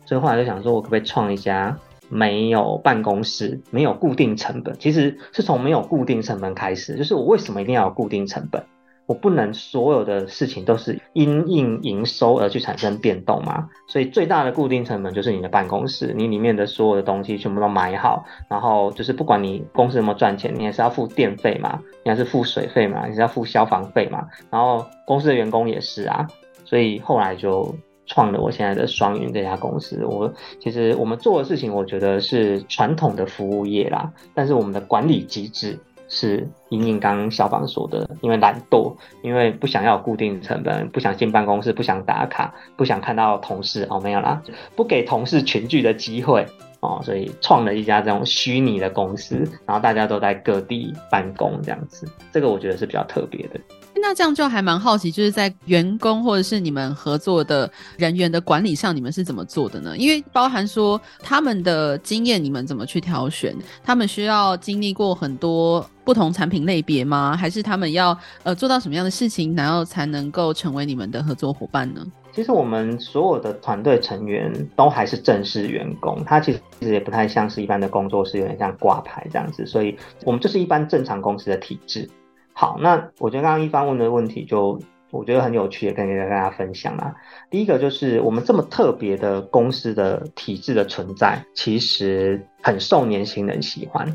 [0.04, 1.76] 所以后来就想说，我可不可以创一家？
[2.10, 6.96] 没有办公室，没有固定成本，其实是从没有固定成本开始。
[6.96, 8.64] 就是我为什么一定要有固定成本？
[9.08, 13.68] 我不能所有的事情都是因应营收而去产生变动嘛？
[13.88, 26.28] 所以最大的固定成本就是你的办公室，你里面的所有的东西全部都买好，然后就是不管你公司有没有赚钱，你还是要付电费嘛，你还是付水费嘛，你是要付消防费嘛，然后公司的员工也是啊，
[26.64, 27.74] 所以后来就。
[28.10, 44.42] 创了我现在的双云这家公司，我其实我们做的事情，我觉得是传统的服务业啦，但是我们的管理机制是莹莹刚刚小宝说的，因为懒惰，因为不想要固定成本，不想进办公室，不想打卡，不想看到同事哦，没有啦，
[44.74, 46.46] 不给同事群聚的机会
[46.80, 53.60] 哦，所以创了一家这种虚拟的公司，然后大家都在各地办公这样子，这个我觉得是比较特别的。
[54.00, 59.96] 那这样就还蛮好奇，就是在员工或者是你们合作的人员的管理上，你们是怎么做的呢？
[59.96, 63.56] 因为包含说他们的经验，你们怎么去挑选？
[63.82, 67.36] 他们需要经历过很多不同产品类别吗？
[67.36, 72.00] 还是他们要呃做到什么样的事情，然后才能够成为你们的合作伙伴呢？
[72.32, 82.08] 其实我们所有的团队成员都还是正式员工，他其实其实也不太像是一般的工作室，有点像挂牌这样子，所以我们就是一般正常公司的体制。
[82.54, 87.14] 好，那我觉得刚刚一帆问的问题就我觉得很有趣，也跟大家分享啦。
[87.50, 94.06] 第一个就是我们这么特别的公司的体制的存在，其实很受年轻人喜欢，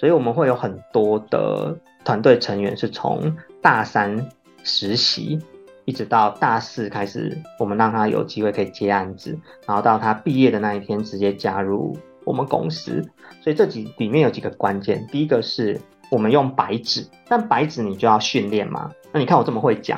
[0.00, 4.30] 所以我们会有很多的团队成员是从大三
[4.64, 5.38] 实习，
[5.84, 13.06] 一直到大四开始，我们让他有机会可以接案子，然后到他毕业的那一天直接加入我们公司。
[13.42, 15.78] 所以这几里面有几个关键，第一个是。
[16.12, 18.90] 我们用白纸，但白纸你就要训练嘛。
[19.12, 19.96] 那你看我这么会讲，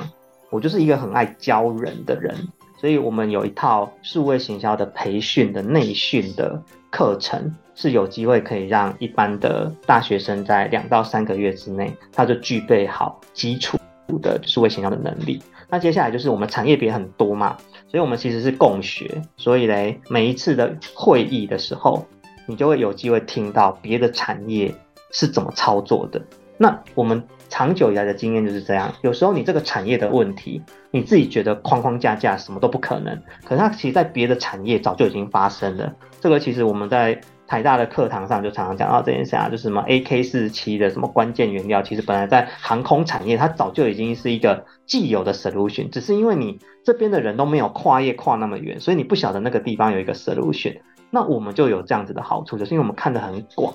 [0.51, 2.37] 我就是一个很爱教人的人，
[2.79, 13.79] 所以我们有一套数位行销的培训的内训的课程，是有机会可以让一般的大学生在两到三个月之内，他就具备好基础
[14.21, 15.43] 的数位行销的能力。
[15.69, 17.57] 那接下来就是我们产业别很多嘛，
[17.89, 22.07] 所以我们其实是共学，所以嘞，每一次的会议的时候，
[22.47, 24.75] 你就会有机会听到别的产业。
[25.15, 26.19] 是怎么操作的？
[26.57, 35.95] 那我们长久以来的经验就是这样，有时候你这个产业的问题，你自己觉得框框架架什么都不可能，可是它其实在别的产业早就已经发生了。
[36.19, 37.21] 这个其实我们在
[37.53, 50.79] 台大的课堂上就常常讲到这件事啊，就是什么 AK 四七的什么关键原料，其实本来在航空产业它早就已经是一个既有的 solution，只是因为你这边的人都没有跨业跨那么远，所以你不晓得那个地方有一个 solution。
[51.11, 53.75] 那我们就有这样子的好处，就是因为我们看得很广。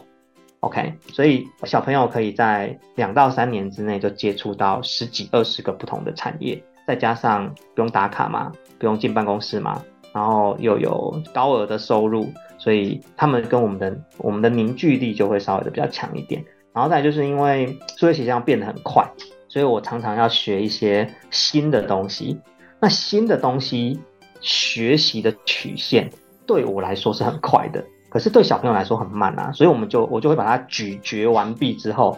[0.61, 9.83] OK，所以小朋友可以在两到三年之内就接触到十几二十个不同的产业，再加上不用打卡嘛，不用进办公室嘛，
[10.15, 12.25] 然后又有高额的收入，
[12.67, 16.43] 所以他们跟我们的我们的凝聚力就会稍微的比较强一点。
[16.73, 19.09] 然后再就是因为数位形象变得很快，
[19.47, 22.37] 所以我常常要学一些新的东西。
[22.81, 23.97] 那新的东西
[24.41, 26.09] 学习的曲线
[26.45, 27.81] 对我来说是很快的。
[28.09, 32.17] 可是对小朋友来说很慢啊，所以我们就我就会把它咀嚼完毕之后，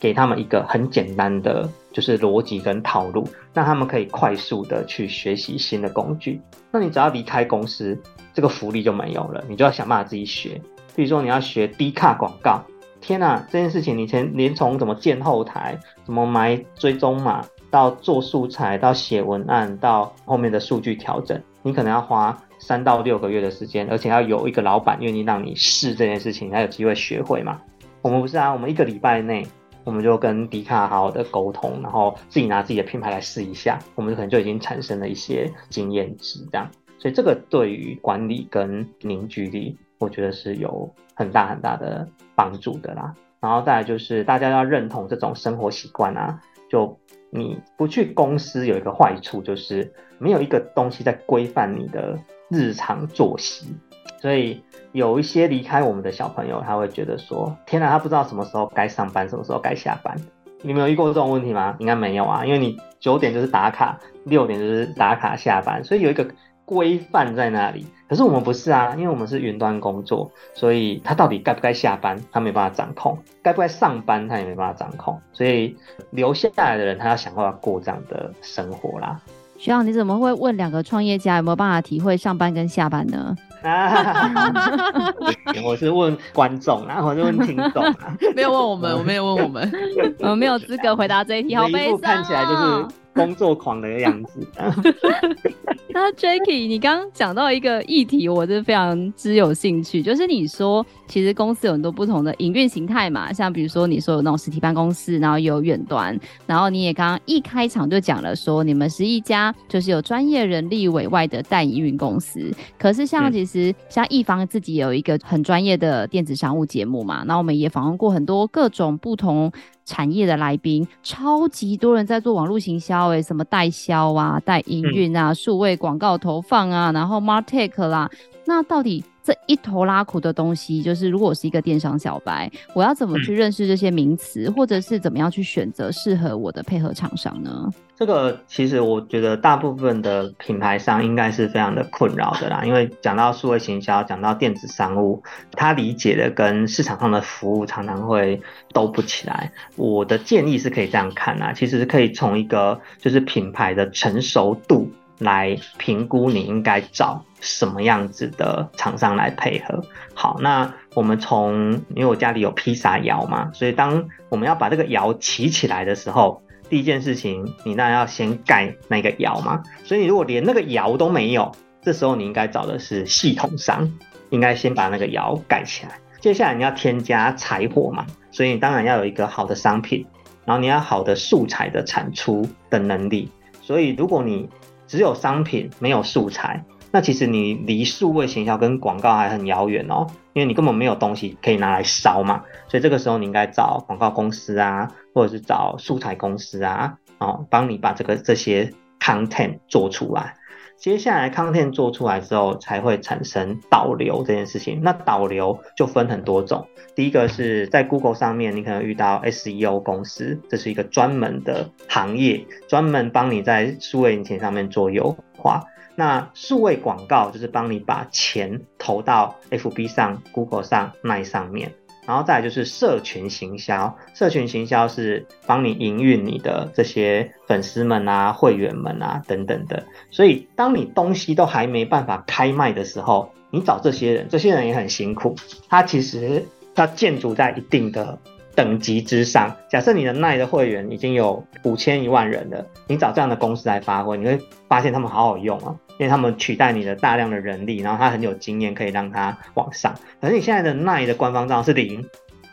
[0.00, 6.40] 给他们一个很简单的就是逻辑跟套路，让他们可以快速的去学习新的工具。
[6.72, 7.96] 那你只要离开公司，
[8.32, 10.60] 这个福利就没有了，你就要想办法自己学。
[10.96, 12.62] 比如说你要学低卡广告，
[13.00, 22.36] 天哪，这件事情你先连从怎么建后台，怎么买追踪码，到做素材，到写文案，到后面的数据调整，你可能要花。
[22.62, 27.58] 三到六个月的时间，而且要有一个老板愿意让你试这件事情，才有机会学会嘛。
[28.02, 29.46] 我们不是啊，我们一个礼拜内，
[29.84, 36.70] 我们就跟迪卡好好的沟通，然后自己拿自己的品牌来试一下，我们可能就已经产生了一些经验值，这样。
[36.98, 43.14] 所以这个对于管理跟凝聚力，我觉得是有很大很大的帮助的啦。
[43.40, 46.98] 然后再来就是大家要认同这种生活习惯啊，就
[47.30, 52.18] 你不去公司有一个坏处，就是没有一个东西在规范你的。
[52.52, 53.72] 日常作息，
[54.20, 60.16] 所以有一些离开我们的小朋友，他会觉得说：“天哪，他不知道什么时候该上班，什么时候该下班。”
[60.62, 61.74] 你没有遇过这种问题吗？
[61.78, 66.28] 应该没有啊，因为你九点就是打卡，六点就是打卡下班，所以有一个
[66.66, 67.86] 规范在那里。
[68.06, 75.18] 可是我们不是啊，因为我们是云端工作，所以他到底该不该下班，他没办法掌控；该不该上班，他也没办法掌控。
[75.32, 75.74] 所以
[76.10, 79.18] 留下来的人，他要想办法过这样的生活啦。
[79.56, 83.34] 学长，你怎么会问两个创业家有没有办法体会上班跟下班呢？
[85.64, 87.94] 我是问观众啊，我是问听众啊，
[88.34, 89.70] 没有问我们，我没有问我们，
[90.20, 91.98] 我们没有资格回答这一题，好悲伤、哦。
[92.02, 92.99] 看起来就是。
[93.14, 94.46] 工作狂的样子。
[95.92, 112.48] 那 Jacky，你刚刚讲到一个议题，我是非常之有兴趣，就是你说其实公司有很多不同的营运形态嘛，像比如说你说有那种实体办公室，然后有远端，然后你也刚刚一开场就讲了说你们是一家就是有专业人力委外的代营运公司。
[112.78, 119.52] 可是像其实像一方自己有一个很专业的电子商务节目嘛，那我们也访问过很多各种不同。
[119.90, 128.08] 产业的来宾，超级多人在做网络行销，诶，什么代销啊、代营运啊、数位广告投放啊，然后 MarTech 啦，
[128.46, 137.70] 那到底这一头拉苦的东西，就是如果我是一个电商小白，我要怎么去认识这些名词，或者是怎么样去选择适合我的配合厂商呢？
[137.96, 148.40] 这个其实我觉得大部分的品牌商应该是非常的困扰的啦，因为讲到数位行销，讲到电子商务，他理解的跟市场上的服务常常会
[148.72, 149.52] 兜不起来。
[149.76, 159.80] 我的建议是可以这样看啊，其实是可以从一个就是品牌的成熟度来评估你应该找什么样子的厂商来配合。
[160.12, 166.42] 好，那我们从因为我家里有披萨窑嘛，所以当我们要把这个窑起起来的时候。
[166.68, 169.60] 第一件事情，你当然要先盖那个窑嘛。
[169.82, 171.50] 所以你如果连那个窑都没有，
[171.82, 173.90] 这时候你应该找的是系统商，
[174.28, 175.98] 应该先把那个窑盖起来。
[176.20, 180.06] 接下来你要添加柴火嘛，所以你当然要有一个好的商品，
[180.44, 183.28] 然后你要好的素材的产出的能力。
[183.60, 184.48] 所以如果你
[184.90, 192.42] 只有商品没有素材，那其实你离数位行销跟广告还很遥远哦，因为你根本没有东西可以拿来烧嘛。
[192.66, 200.34] 所以这个时候你应该找广告公司啊，或者是找素材公司啊，哦，帮你把这个这些 content 做出来。
[200.80, 204.80] 接下来 content 做出来之后，才会产生导流这件事情。
[204.82, 206.66] 那导流就分很多种，
[206.96, 215.62] 第一个是在 Google 上面，你可能遇到 SEO 公司，这是一个专门的行业，专门帮你在数位引擎上面做优化。
[215.96, 221.74] 那数位广告就是帮你把钱投到 FB 上、Google 上、卖上面，
[222.10, 229.84] 然后再就是社群行销，社群行销是帮你营运你的这些粉丝们啊、会员们啊等等的。
[230.10, 235.36] 所以当你东西都还没办法开卖的时候，你找这些人，这些人也很辛苦，
[235.68, 236.44] 他其实
[236.74, 238.18] 他建筑在一定的
[238.56, 239.56] 等级之上。
[239.70, 249.94] 假设你的奈的会员已经有五千一万人了，你找这样的公司来发挥，你会发现他们好好用啊，因为他们取代你的大量的人力，然后他很有经验，可以让他往上。
[250.18, 252.06] 可是你现在的奈的官方账号是零，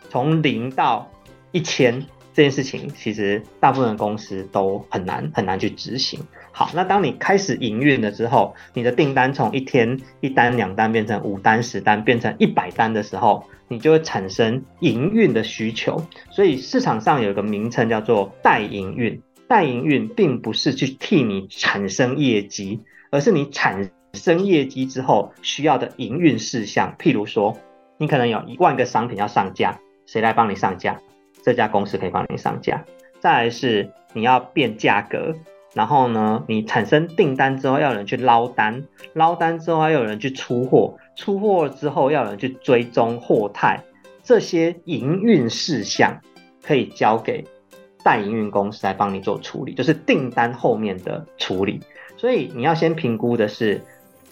[0.10, 1.10] 从零到
[1.54, 2.06] 一千。
[2.34, 6.20] 这件事情其实大部分公司都很难很难去执行。
[6.52, 16.06] 好，那当你开始营运了之后，你的订单从一天一单两单变成五单十单，变成一百单的时候，你就会产生营运的需求。
[16.30, 19.20] 所以市场上有一个名称叫做代营运。
[19.48, 26.96] 代营运并不是去替你产生业绩，而是你产生业绩之后需要的营运事项。
[27.00, 27.58] 譬如说，
[27.98, 31.00] 你可能有一万个商品要上架，谁来帮你上架？
[31.44, 32.84] 这家公司可以帮你上架，
[33.22, 35.34] 再来是你要变价格，
[35.74, 43.82] 然后呢，你产生订单之后要有人去捞单，捞单之后还有人去出货，出货之后要有人去追踪货态，
[44.24, 46.20] 这些营运事项
[46.62, 47.46] 可以交给
[48.04, 51.80] 代营运公司来帮你做处理，就是订单后面的处理。
[52.18, 53.82] 所以你要先评估的是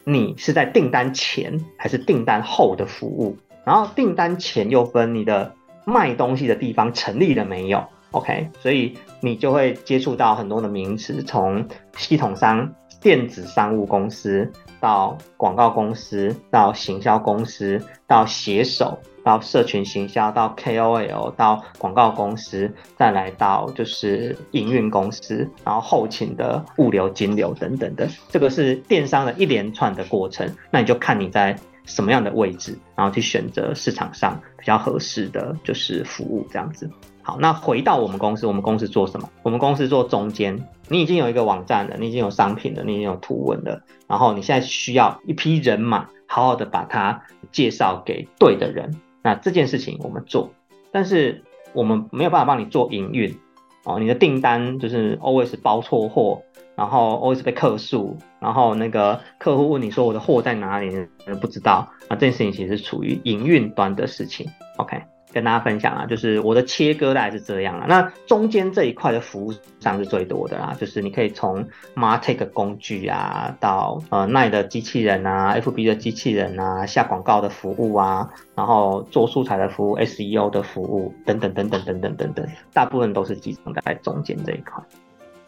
[0.03, 5.53] 你是在订单前还是订单后的服务，然后订单前又分你的。
[5.87, 11.63] 卖东西的地方成立了没有？OK，所以你就会接触到很多的名词，从
[11.95, 30.49] 系统商、电子商务公司到广告公司，到行销公司，到写手，到社群行销，到 KOL，到广告公司，再来到就是营运公司，然后后勤的物流、金流等等的，这个是电商的一连串的过程。
[30.71, 31.57] 那你就看你在。
[31.87, 36.89] 什么样的位置，然后去选择市场上比较合适的就是服务这样子。
[37.21, 39.29] 好，那回到我们公司，我们公司做什么？
[39.43, 48.91] 我们公司做中间，你已经有一个网站了，你已经有商品了，你已经有图文了，然后你现在需要一批人马，好好的把它介绍给对的人。
[49.25, 50.51] 那这件事情我们做，
[50.91, 53.35] 但是我们没有办法帮你做营运
[53.83, 56.43] 哦，你的订单就是 always 包错货。
[56.77, 60.93] 然后 always 被客诉，然后那个客户问你说我的货在哪里，
[61.25, 61.87] 你不知道。
[62.09, 64.45] 那这件事情其实是处于营运端的事情。
[64.75, 65.01] OK，
[65.35, 67.85] 跟大家分享啊，就是我的切割大概是这样啊。
[67.89, 84.81] 那中间这一块的服务上是最多的啦，就是你可以从 MarTech 工具啊，到呃 Line 的机器人啊，FB 的机器人啊，下广告的服务啊，然后做素材的服务，SEO 的服务等等等等等等等等，大部分都是集中在中间这一块。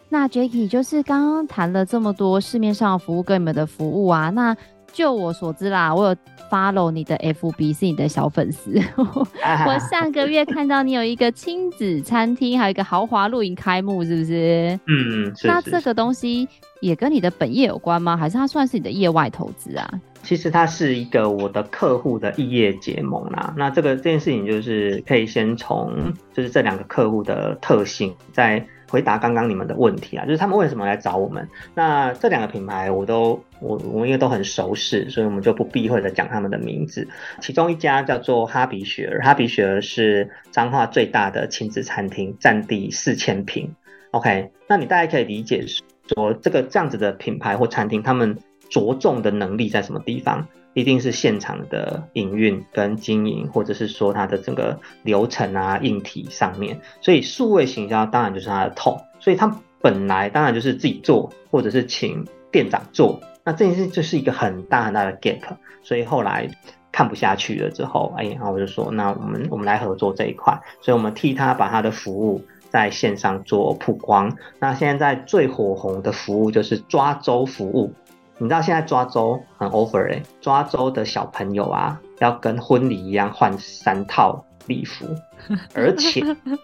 [0.09, 4.55] 那 Jacky 就是刚刚谈了这么多市面上的服务跟你们的服务啊，那
[4.91, 6.15] 就我所知啦，我有
[6.49, 14.79] follow 你的 FB 是你的小粉丝， 我上个月看到你有一个亲子餐厅，还有一个豪华露营开幕，是不是？
[14.87, 15.47] 嗯，是。
[15.47, 16.47] 那这个东西
[16.81, 18.17] 也跟你的本业有关吗？
[18.17, 19.87] 还是它算是你的业外投资啊？
[20.23, 23.53] 其实它是一个我的客户的异业结盟啦。
[23.55, 28.65] 那这个这件事情就是可以先从就是这两个客户的特性在。
[28.89, 31.47] 回答刚刚你们的问题啊，就是他们为什么来找我们？
[31.75, 37.07] 那这两个品牌我都我我因为都很熟识，所以我们就不避讳的讲他们的名字。
[37.41, 43.75] 其中一家叫做哈比雪儿，哈比雪儿是彰化最大的亲子餐厅，占地四千坪。
[44.11, 45.65] OK，那你大概可以理解
[46.07, 48.37] 说这个这样子的品牌或餐厅，他们
[48.69, 50.47] 着重的能力在什么地方？
[50.77, 58.95] 一定是现场的营运跟经营，或者是说它的整个流程啊、硬体上面，所以数位行销当然就是它的痛。
[59.19, 63.19] 所以它本来当然就是自己做，或者是请店长做。
[63.43, 65.41] 那这件事就是一个很大很大的 gap。
[65.81, 66.47] 所以后来
[66.91, 70.61] 看不下去了之后，哎，然后我就说，那我们我们来合作这一块。
[70.79, 74.31] 所以我们替他把他的服务在线上做曝光。
[74.59, 77.91] 那现在在最火红的服务就是抓周服务。
[78.39, 85.07] 你知道现在抓周很 offer 欸，抓周的小朋友啊，要跟婚礼一样换三套礼服，
[85.73, 86.23] 而且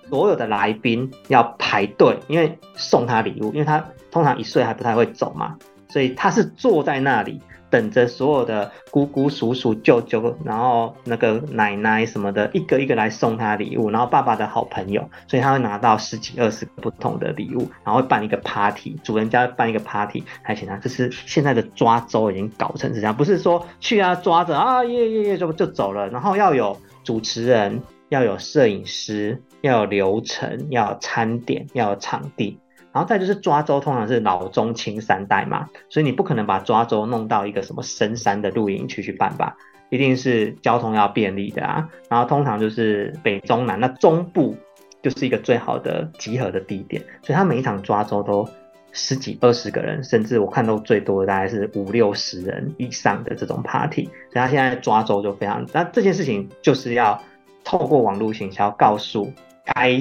[0.10, 5.58] 所有的来宾要排队，因为送他礼物，因为他通常一岁还不太会走嘛，
[5.90, 7.42] 所以他是坐在那里。
[7.74, 13.90] 等着所有的姑姑、叔叔、舅舅，然后那个奶奶什么的，一个一个来送他礼物。
[13.90, 20.78] 然后爸爸的好朋友，所以他会拿到十几、二十个不同的礼物，然后会办一个 party，主人家办一个 party，还请他。
[20.78, 32.60] 就是现在的抓周已经搞成这样，不是说去啊抓着啊耶耶耶就就走了，然后要有主持人，要有摄影师，要有流程，要有餐点，要有场地。
[32.94, 39.58] 然后再就是抓周，通常是老中青三代嘛，所以你不可能把抓周弄到一个什么深山的露营区去办吧，
[39.90, 41.90] 一定是交通要便利的啊。
[42.08, 44.56] 然后通常就是北中南，那中部
[45.02, 48.48] 就是一个最好的集合的地点，所以他每一场抓周都
[48.92, 57.20] 十几二十个人，甚至我看到最多的大概是五六十人以上的这种 party，所以他现在抓周就非常，那这件事情就是要
[57.64, 59.34] 透过网络行销告诉
[59.66, 60.00] 该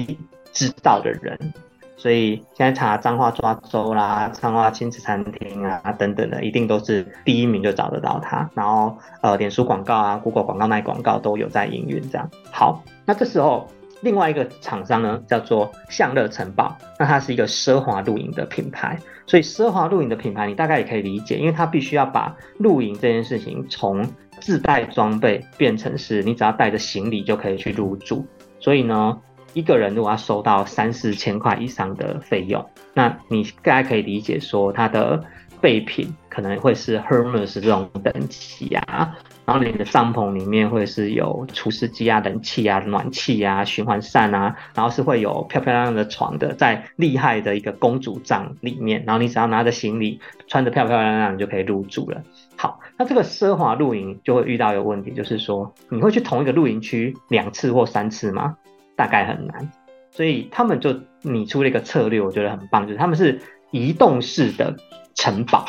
[0.51, 1.53] 知道的人。
[1.95, 8.49] 所以现在查彰化抓周啦、彰化亲子餐厅啊等等的，一定都是第一名就找得到他。
[8.53, 12.01] 然后呃，脸书广告啊、Google 广告、那广告都有在营运。
[12.09, 13.67] 这样好，那这时候
[14.01, 18.97] 另外一个厂商呢，叫做向乐城堡，那它是一个奢华露营的品牌。
[19.25, 24.05] 所以奢华露营的品牌，你大概也可以理解，因为它必须要把露营这件事情从
[24.41, 28.25] 自带装备变成是你只要带着行李就可以去入住。
[28.59, 29.17] 所以呢，
[29.53, 35.23] 一个人如果要收到三四千块以上的费用，那你大概可以理解说，它的
[35.61, 52.21] 备品可能会是 Hermes 这种等级啊，然后你的帐篷里面会是有除湿机啊、冷气啊、暖气啊、循环扇啊，然后是会有漂漂亮亮的床的，在厉害的一个公主帐里面，然后你只要拿着行李，穿着漂漂亮亮，你就可以入住了。
[52.57, 58.57] 好，那这个奢华露营就会遇到一个问题，就是说你会去同一个露营区两次或三次吗？
[58.95, 59.71] 大概很难，
[60.11, 63.39] 所以他们就拟出了一个策略，我觉得很棒，就是他们是
[63.71, 64.75] 移动式的
[65.15, 65.65] 城堡。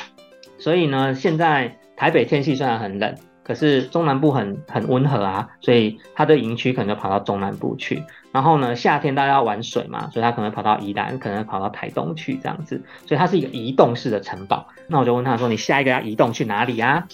[0.59, 8.03] 所以呢，现在台北天气虽然很冷，可是中南部很很温和啊，所以他的营区可能就跑到中南部去。
[8.33, 12.83] 然后呢，夏天大家要玩水嘛，所以他可能跑到宜兰，可能跑到台东去这样子。
[13.07, 14.67] 所以它是一个移动式的城堡。
[14.89, 17.07] 那我就问他说：“你下一个要移动去哪里啊？”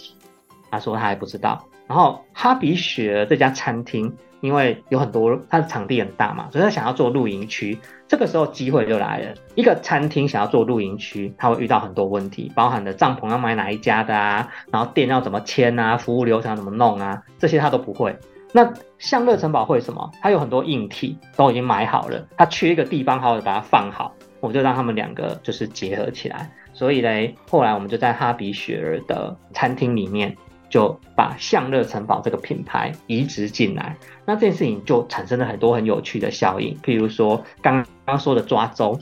[0.70, 1.66] 他说他还不知道。
[1.86, 4.16] 然后哈比雪这家餐厅。
[4.40, 7.78] 因为有很多，它的场地很大嘛，所以他想要做露营区。
[8.08, 9.34] 这个时候机会就来了。
[9.54, 18.16] 一个餐厅想要做露营区，他会遇到很多问题，包含的帐篷要买哪一家的啊，然后店要怎么签啊，服务流程要怎么弄啊，这些他都不会。
[18.52, 20.10] 那向乐城堡会什么？
[20.20, 26.50] 他有很多硬体都已经买好了，他缺一个地方好好把它放好，我就让他们两个就是结合起来。
[26.72, 30.36] 所以嘞，后来我们就在哈比雪儿的餐厅里面。
[30.70, 36.78] 就把向乐城堡这个品牌移植进来，那这件事情就产生了很多很有趣的效应。
[36.78, 38.98] 譬如说刚刚说的抓周，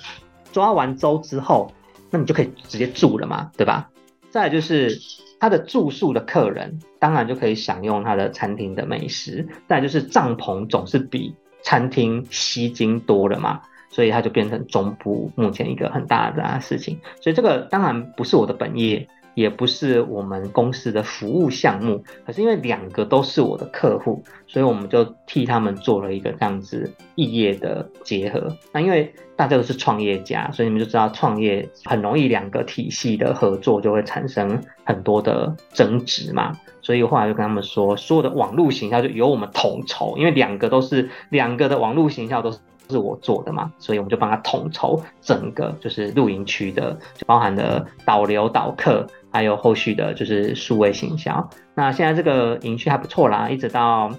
[0.51, 1.71] 抓完周之后，
[2.11, 3.91] 那你就可以直接住了嘛，对吧？
[4.31, 4.99] 再就是
[5.39, 9.47] 他的住宿的客人，当然就可以享用他的餐厅的美食。
[9.69, 13.61] 再就是帐篷总是比餐厅吸金多了嘛，
[13.91, 16.99] 所以它就变成中部目前一个很大的事情。
[17.21, 19.07] 所以这个当然不是我的本业。
[19.39, 28.53] 也不是我们公司的服务项目，可是因为两个都是我的客户，所以我们就替他们做了一个这样子异业的结合。
[28.73, 36.53] 那因为大家都是创业家，所以你们就知道创业很容易两个体系的合作就会产生很多的争执嘛。
[36.83, 42.59] 所以后来就跟他们说，所有的网络行销就由我们统筹，因为两个都是两个的网络行销都是。
[42.91, 51.49] 是我做的嘛，所以我们就帮他统筹整个就是露营区的，就包含了导流导客，还有后续的就是数位行销。
[51.75, 54.11] 那现在这个营区还不错啦，一直到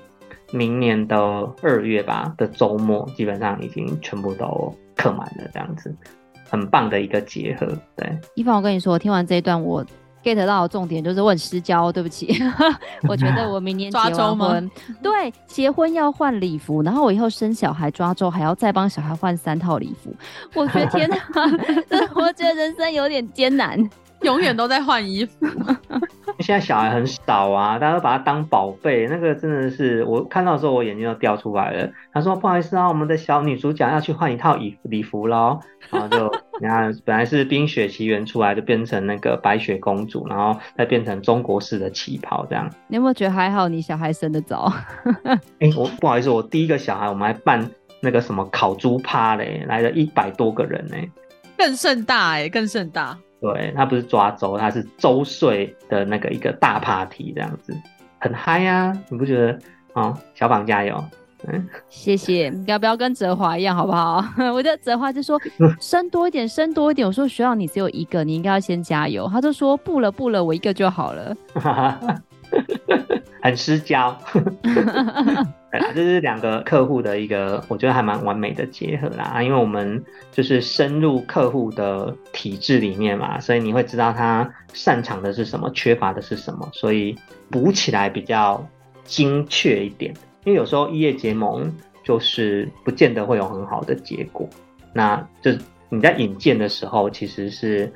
[0.52, 1.18] 明年的
[1.62, 5.96] 二月吧的周末，基本上已经全部都客满了，这样子，
[6.50, 7.68] 很棒的一个结合。
[7.96, 9.86] 对，一凡，我跟你说，我听完这一段我。
[10.22, 12.38] get 到的重点就是我很失焦，对不起。
[13.08, 14.70] 我觉得我明年结完婚，
[15.02, 20.14] 对，结婚要换礼服，然后我以后生小孩抓周还要再帮小孩换三套礼服。
[20.54, 21.18] 我觉得天哪，
[22.16, 23.80] 我觉得人生有点艰难，
[24.30, 25.48] 永远都在换衣服。
[26.40, 31.90] 现在小孩很少啊，大家都把他当宝贝，那个真的是我看到的时候，我眼睛都掉出来了。
[32.14, 35.60] 他说：“不好意思啊，我们的小女主角要去换一套礼礼服喽。”
[35.92, 42.70] 然后就你看， 本来是冰雪奇缘出来，就变成那个白雪公主，然后再变成中国式的旗袍这样。
[42.88, 43.68] 你有没有觉得还好？
[43.68, 44.72] 你小孩生得早？
[45.26, 47.70] 哎、欸，我不好意思，我第一个小孩我们还办
[48.02, 50.96] 那个什么烤猪趴嘞，来了一百多个人呢，
[51.58, 53.18] 更盛大哎，更盛大。
[53.42, 57.74] 对，他不是抓周，他是周岁的那个一个大 party 这样子，
[58.20, 58.92] 很嗨呀！
[59.10, 59.60] 你不觉得？
[59.94, 61.04] 哦，小榜加油！
[61.48, 62.54] 嗯， 谢谢。
[62.68, 64.24] 要不要跟泽华一样，好不好？
[64.54, 65.40] 我的泽华就说
[65.80, 67.08] 生多一点，生多一点。
[67.08, 69.28] 我说学校你只有一个，你应该要先加油。
[69.32, 71.36] 他就说不了不了，我一个就好了。
[73.42, 74.18] 很失焦。
[75.72, 79.42] 对，这是两个客户的一个，我觉得还蛮完美的结合啦。
[79.44, 87.16] 因为我们就是深入客户的体制里面嘛，所以你会知道他擅长的是什么，缺乏的是什么，所以
[87.52, 88.68] 补起来比较
[89.04, 90.12] 精确一点。
[90.44, 91.72] 因为有时候异业结盟
[92.04, 94.50] 就是不见得会有很好的结果，
[94.92, 95.52] 那就
[95.90, 97.94] 你在引荐的时候其实是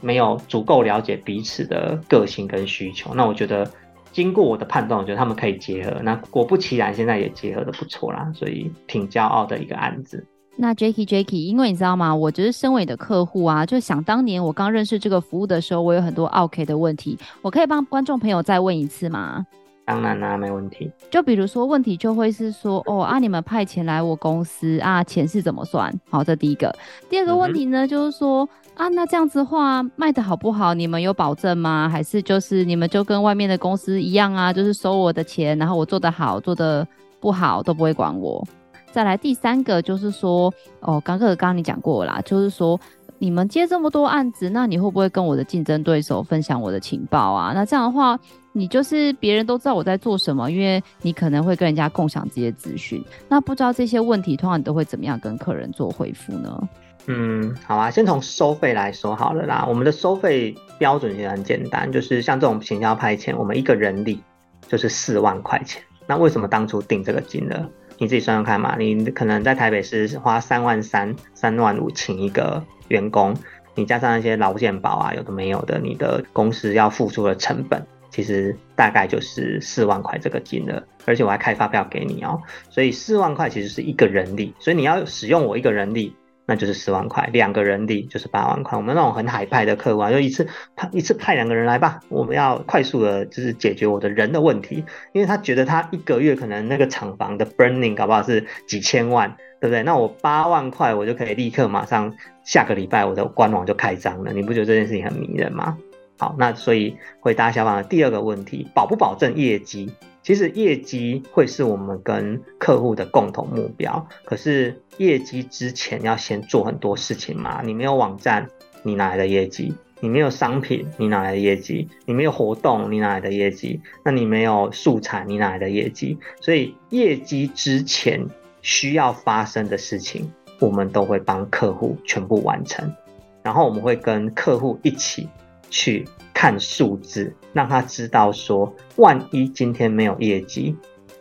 [0.00, 3.14] 没有足够了解彼此的个性跟需求。
[3.14, 3.70] 那我觉得。
[4.12, 6.00] 经过我的判断，我觉得他们可以结合。
[6.02, 10.24] 那果不其然，现在也结合的不错啦，所以挺骄傲的一个案子。
[10.56, 12.14] 那 Jacky Jacky，因为你知道吗？
[12.14, 19.46] 我就是身为的客户啊，就想当年我刚认识这个服务的时候，我有很多 OK 的问题，我可以帮观众朋友再问一次吗？
[19.90, 20.88] 当然啦、啊，没问题。
[21.10, 25.92] 就比如说问题就会是说，哦啊，你们派钱来我公司啊，钱是怎么算？
[26.08, 26.72] 好，这第一个。
[27.08, 30.74] 第二个问题呢，嗯、就是说啊，那这样子的话卖的好不好？
[30.74, 31.88] 你们有保证吗？
[31.88, 36.86] 还是就是你们就跟外面的公司一样啊，就是收我的钱，然后我做的好，做的
[37.18, 38.46] 不好都不会管我。
[38.92, 42.78] 再来第三个就是说，哦，刚刚刚刚你讲过啦，就是说。
[43.22, 47.52] 你们接这么多案子，那你会不会跟我的竞争对手分享我的情报啊？
[47.54, 48.18] 那这样的话，
[48.52, 53.04] 你就是别人都知道我在做什么，因为你可能会跟人家共享这些资讯。
[53.28, 56.68] 那不知道这些问题，通常你都会怎么样跟客人做回复呢？
[57.06, 59.64] 嗯，好啊，先从收费来说好了啦。
[59.68, 64.22] 我们的收费标准其实很简单，就是像这种行销派遣，我们一个人力
[64.68, 65.82] 就是四万块钱。
[66.06, 67.68] 那为什么当初定这个金额？
[67.98, 68.76] 你自己算算看嘛。
[68.78, 72.62] 你可能在台北市花三万三、三万五请一个。
[72.90, 73.32] 员工，
[73.76, 86.14] 你加上那些劳健保啊，有的没有的，你的公司要付出的成本，其实大概就是四万块这个金额，而且我还开发票给你哦，所以四万块其实是一个人力，所以你要使用我一个人力，
[86.46, 88.76] 那就是四万块，两个人力就是八万块。
[88.76, 90.46] 我们那种很海派的客户，就一次
[90.76, 99.36] 派一次派两个人来吧，我们要快速的就是解决我的人的问题，因为他觉得他一个月可能那个厂房的 burning 搞不好是几千万。
[99.60, 99.82] 对不对？
[99.82, 102.10] 那我八万块，我就可以立刻马上
[102.42, 104.32] 下个礼拜我的官网就开张了。
[104.32, 105.76] 你不觉得这件事情很迷人吗？
[106.20, 109.90] 好，那所以回答小芳的第二个问题，保不保证业绩？
[110.22, 114.06] 其实业绩会是我们跟客户的共同目标。
[114.26, 117.62] 可是业绩之前要先做很多事情嘛。
[117.64, 118.50] 你没有网站，
[118.82, 119.72] 你哪来的业绩？
[120.00, 121.88] 你没有商品，你哪来的业绩？
[122.04, 123.80] 你没有活动，你哪来的业绩？
[124.04, 126.18] 那你没有素材，你哪来的业绩？
[126.42, 128.28] 所以业绩之前。
[128.62, 132.94] 需要发生的事情，我们都会帮客户全部完成，
[133.42, 135.26] 然后我们会跟客户一起
[135.70, 140.76] 去看数字，让他知道说，万一今天没有业绩，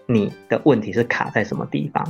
[0.06, 2.06] 你的问题是卡在什么地方。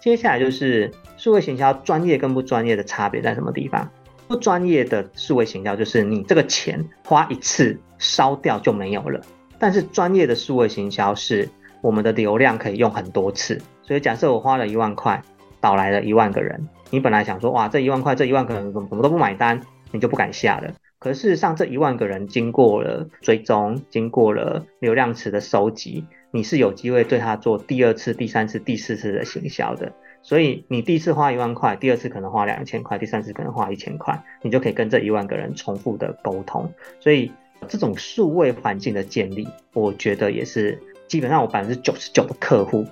[0.00, 3.88] 接下来就是数位行销专业跟不专业的差别在什么地方？
[4.26, 9.20] 不专业的数位行销就是你这个钱花一次烧掉就没有了，
[9.58, 11.48] 但是专业的数位行销是
[11.82, 13.60] 我们的流量可以用很多次。
[13.82, 15.22] 所以假设我花了一万块，
[15.60, 19.60] 导来了一万个人，你本来想说，哇，这一万块，这一万个人怎么怎么都不买单，
[19.90, 20.72] 你就不敢下了。
[21.04, 29.92] 可是事实上，这一万个人经过了追踪，经过了流量池的收集，你是有机会对他做第二次、第三次、第四次的行销的。
[30.22, 36.72] 所以你第一次花一万块，第二次可能花两千块，第三次可能花一千块，你就可以跟这一万个人重复的沟通。
[37.00, 37.30] 所以
[37.68, 42.86] 这种数位环境的建立，我觉得也是基本上我百分之九十九的客户。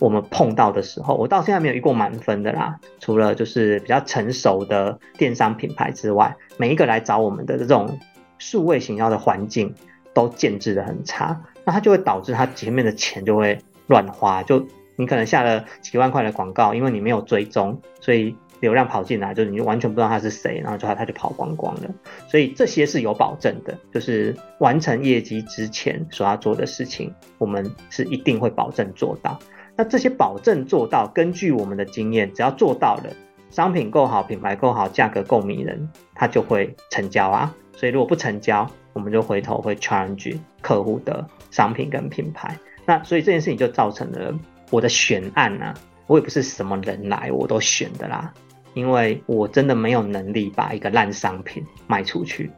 [0.00, 2.80] 我们碰到的时候，我到现在没有遇过满分的啦。
[2.98, 7.98] 除了就是比较成熟的电商品牌之外，每一个来找我们的这种
[8.38, 9.74] 数位行销的环境
[10.14, 14.42] 都建置得很差，那它就会导致它前面的钱就会乱花。
[14.42, 21.90] 就你可能下了几万块的广告，因为你没有追踪，所以流量跑进来，就你就完全不知道他是谁，然后就他他就跑光光了。
[22.26, 29.38] 所以这些是有保证的，就是完成业绩之前所要做的事情，我们是一定会保证做到。
[29.80, 33.04] 那这些保证做到，根据我们的经验，只要做到了，
[33.48, 37.54] 商品够好，品牌够好，价格够迷人，它就会成交啊。
[37.72, 42.54] 所以如果不成交，我们就回头会 challenge 客户的商品跟品牌。
[42.84, 45.74] 那所以这件事情就造成了我的选案呢、啊，
[46.06, 48.30] 我也不是什么人来我都选的啦，
[48.74, 52.50] 因为我真的没有能力把一个烂商品卖出去。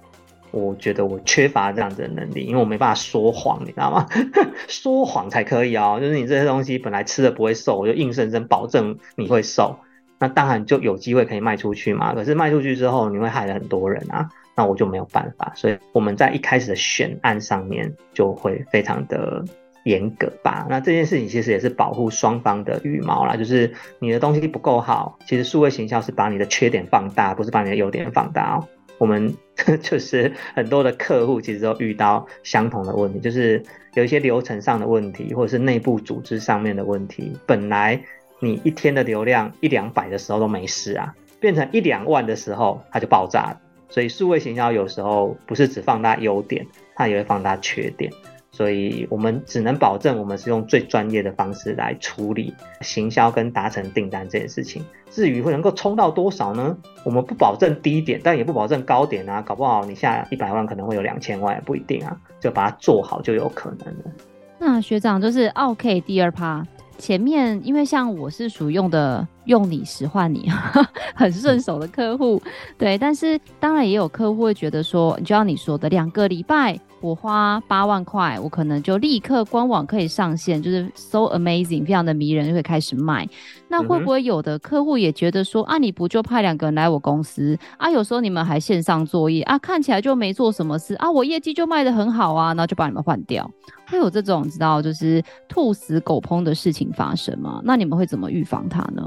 [0.53, 4.07] 我觉得我缺乏这样子的能力，因为我没办法说谎，你知道吗？
[4.69, 9.77] 说谎才可以哦，就是你这些东西本来吃了不会瘦，我就硬生生保证你会瘦，
[10.19, 12.15] 那当然就有机会可以卖出去嘛。
[12.15, 15.51] 可是卖出去之后，你会害了很多人啊，那我就没有办法。
[15.57, 19.43] 所以我们在一开始的选案上面就会非常的
[19.85, 20.67] 严格吧。
[20.69, 28.69] 那这件事情其实也是保护双方的羽毛啦，就是你的东西不够好，其实数位行销是把你的缺点放大，不是把你的优点放大哦。
[29.03, 29.37] 我们
[29.83, 33.61] 就是很多的客户，其实都遇到相同的问题，就是
[33.95, 37.37] 有一些流程上的问题，或者是内部组织上面的问题。
[37.45, 38.01] 本来
[38.39, 43.59] 你一天的流量一两百的时候都没事啊，变成一两万的时候它就爆炸。
[43.89, 48.09] 所以数位行销有时候不是只放大优点，它也会放大缺点。
[48.55, 54.85] 所以我们只能保证，我们是用最专业的方式来处理行销跟达成订单这件事情。
[55.11, 56.77] 至于会能够冲到多少呢？
[57.05, 59.41] 我们不保证低点，但也不保证高点啊。
[59.41, 62.15] 搞不好你下一百万可能会有两千万，也不一定啊。
[62.41, 64.05] 就把它做好就有可能了。
[64.59, 66.67] 那学长就是 OK 第二趴
[66.99, 70.49] 前面，因为像我是属用的用你使唤你，
[71.17, 72.41] 很顺手的客户。
[72.77, 83.29] 对，但是当然也有客户会觉得说，就像你说的，两个礼拜我花八万块，我可能就立刻官网可以上线，就是 so amazing，非常的迷人，就会开始卖。
[83.69, 87.91] 那会不会有的客户也觉得说，啊，你不就派两个人来我公司啊？
[87.91, 93.51] 有时候你们还线上作业啊，看起来就没做什么事啊，我业绩就卖得很好啊，然后就把你们换掉。
[93.89, 97.61] 会有这种你知道就是兔死狗烹的事情发生吗？
[97.65, 99.03] 那你们会怎么预防它呢？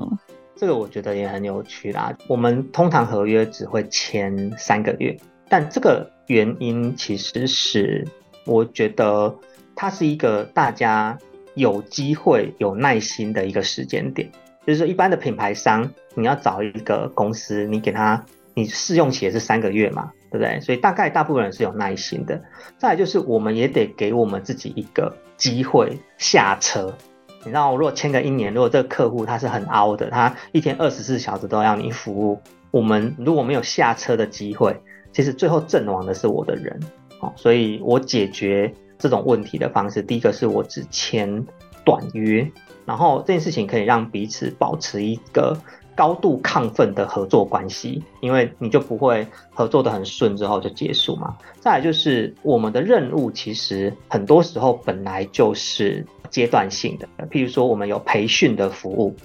[0.58, 2.14] 这个我觉得也很有趣啦。
[2.28, 5.18] 我们通常合约只会签三个月，
[5.48, 8.08] 但这个原因其实是
[8.46, 9.36] 我觉得
[9.76, 11.18] 它是一个大家
[11.54, 14.32] 有机会有耐心的一个时间点。
[14.66, 20.12] 就是说，一般的品牌商你要找一个公司，你给他你试用期也是三个月嘛。
[20.32, 20.60] 对不对？
[20.60, 22.44] 所以大概大部分人是有耐心的。
[22.78, 26.94] 再就是，我们也得给我们自己一个机会下车。
[27.40, 34.76] 你知道，如果签个一年，如果这个客户他是很凹的，他一天二十四小时都要你服务，我们如果没有下车的机会，
[35.16, 36.78] 其实最后阵亡的是我的人。
[37.22, 41.46] 哦，所以我解决这种问题的方式，第一个是我只签
[41.86, 42.46] 短约，
[42.86, 45.58] 然后这件事情可以让彼此保持一个。
[45.98, 51.38] 高度亢奋的合作关系，因为你就不会合作得很顺之后就结束嘛。
[51.62, 57.08] 再来就是我们的任务，其实很多时候本来就是阶段性的。
[57.30, 59.16] 譬如说，我们有培训的服务，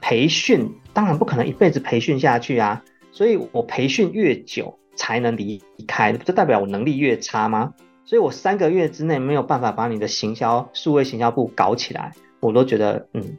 [0.00, 2.82] 培训当然不可能一辈子培训下去啊。
[3.12, 7.74] 所以我培训越久才能离开，这代表我能力越差吗？
[8.04, 13.38] 所以我三个月之内没有办法把你的行销数位行销部搞起来，我都觉得嗯。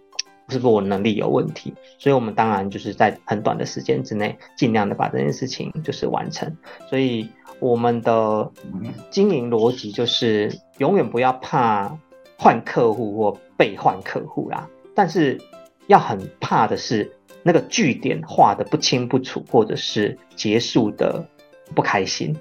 [0.50, 1.74] 是不是我能力有问题？
[2.00, 6.56] 所以我们当然就是在很短的时间之内，尽量的把这件事情就是完成。
[6.90, 7.28] 所以
[7.60, 8.50] 我们的
[9.10, 11.98] 经营逻辑就是永远不要怕
[12.38, 14.70] 换客户或被换客户啦。
[14.96, 15.38] 但是
[15.88, 17.12] 要很怕的是
[17.44, 21.28] 那个据点画的不清不楚，或者是结束的
[21.76, 22.36] 不开心。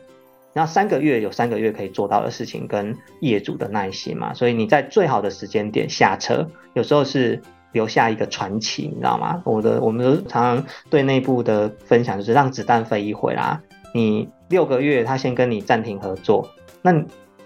[0.52, 4.32] 然后三个月有三个月可以做到的事情，跟业主的耐心嘛。
[4.34, 7.42] 所以你在最好的时间点下车，有时候是。
[7.72, 9.42] 留下一个传奇，你知道吗？
[9.44, 13.60] 我的，我们都常常对内部的分享就是让子弹飞一回啦。
[13.92, 16.48] 你六个月他先跟你暂停合作，
[16.80, 16.90] 那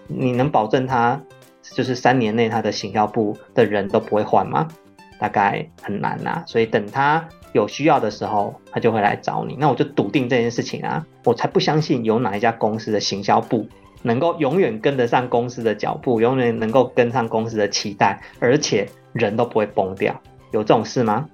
[0.07, 1.21] 你能保证他
[1.61, 4.69] 就是三年内他的行销部的人都不会换吗？
[5.19, 6.41] 大概很难呐。
[6.47, 9.55] 所以等他有需要的时候，他就会来找你。
[9.59, 13.67] 那我就笃定这件事情啊，我才不相信有哪一家公司的行销部
[14.03, 18.87] 能够永远跟得上公司的脚步，永远能够跟上公司的期待，而且。
[19.13, 20.17] 人都不会崩掉，
[20.51, 21.27] 有这种事吗？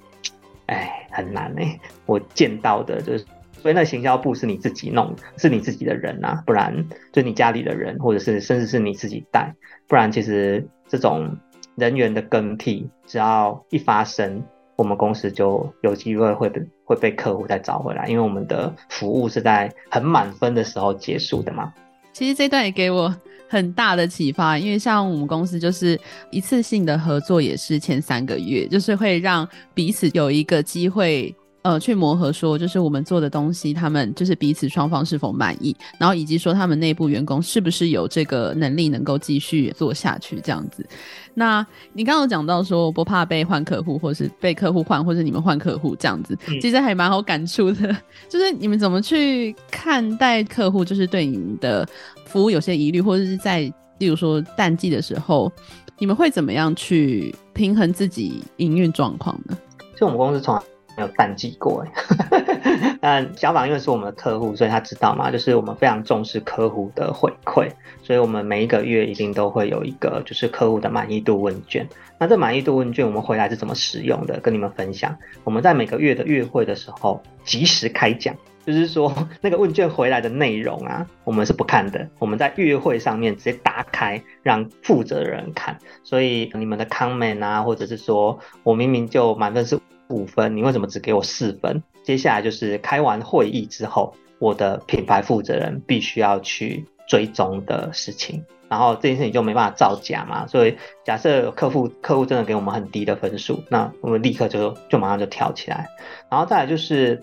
[0.65, 1.79] 哎，很难哎。
[2.07, 3.23] 我见到的就是，
[3.61, 9.53] 所以那行销部是你自己弄，是你自己的人啊，不然就你家里的人，或者是甚至是你自己带，
[9.87, 11.37] 不然其实这种
[11.75, 14.43] 人员的更替，只要一发生，
[14.77, 21.73] 我们公司就有机会会被会被客户再找回来，因为我们的服务是在很满分的时候结束的嘛。
[22.13, 23.13] 其实这段也给我
[23.49, 25.99] 很大的启发，因为像我们公司就是
[26.31, 31.35] 一次性的合作也是前三个月，就是会让彼此有一个机会。
[31.67, 40.87] 呃，去磨合说，就是我们做的东西，他们就是彼此双方是否满意，然后以及说他们内部员工是不是有这个能力能够继续做下去这样子。
[41.33, 47.93] 那你刚刚有讲到说不怕被换客户，或是被客户换，或是你们换客户这样子，其实还蛮好感触的。
[48.29, 51.85] 就是你们怎么去看待客户，就是对你们的
[52.23, 53.63] 服务有些疑虑，或者是在
[53.97, 55.51] 例如说淡季的时候，
[55.97, 59.57] 你们会怎么样去平衡自己营运状况呢？
[59.99, 60.61] 就我们公司从来
[60.97, 67.69] 没有淡季过哎，但小宝因为是我们的客户，所以他知道嘛，就是我们非常重视客户的回馈，
[68.01, 71.87] 所以我们每一个月一定都会有一个就是客户的满意度问卷。
[72.17, 74.39] 那这满意度问卷我们回来是怎么使用的？
[74.39, 75.15] 跟你们分享。
[75.43, 78.35] 我们在每个月的月会的时候及时开奖，
[78.67, 79.11] 就是说
[79.41, 85.79] 那个问卷回来的内容啊，我们是不看的，我们在月会上面直接打开让负责人看。
[86.03, 89.79] 所以你们的 comment 啊，或者是说我明明就满分是。
[90.09, 91.83] 五分，你为什么只给我四分？
[92.01, 100.47] 接下来就是开完会议之后，我的品牌负责人必须要去追踪的事情，然后这件事情就没办法造假嘛。
[100.47, 105.85] 所以假设客户客户真的给我们很低的分数，那我们立刻就就马上就跳起来。
[106.31, 107.21] 然后再来就是，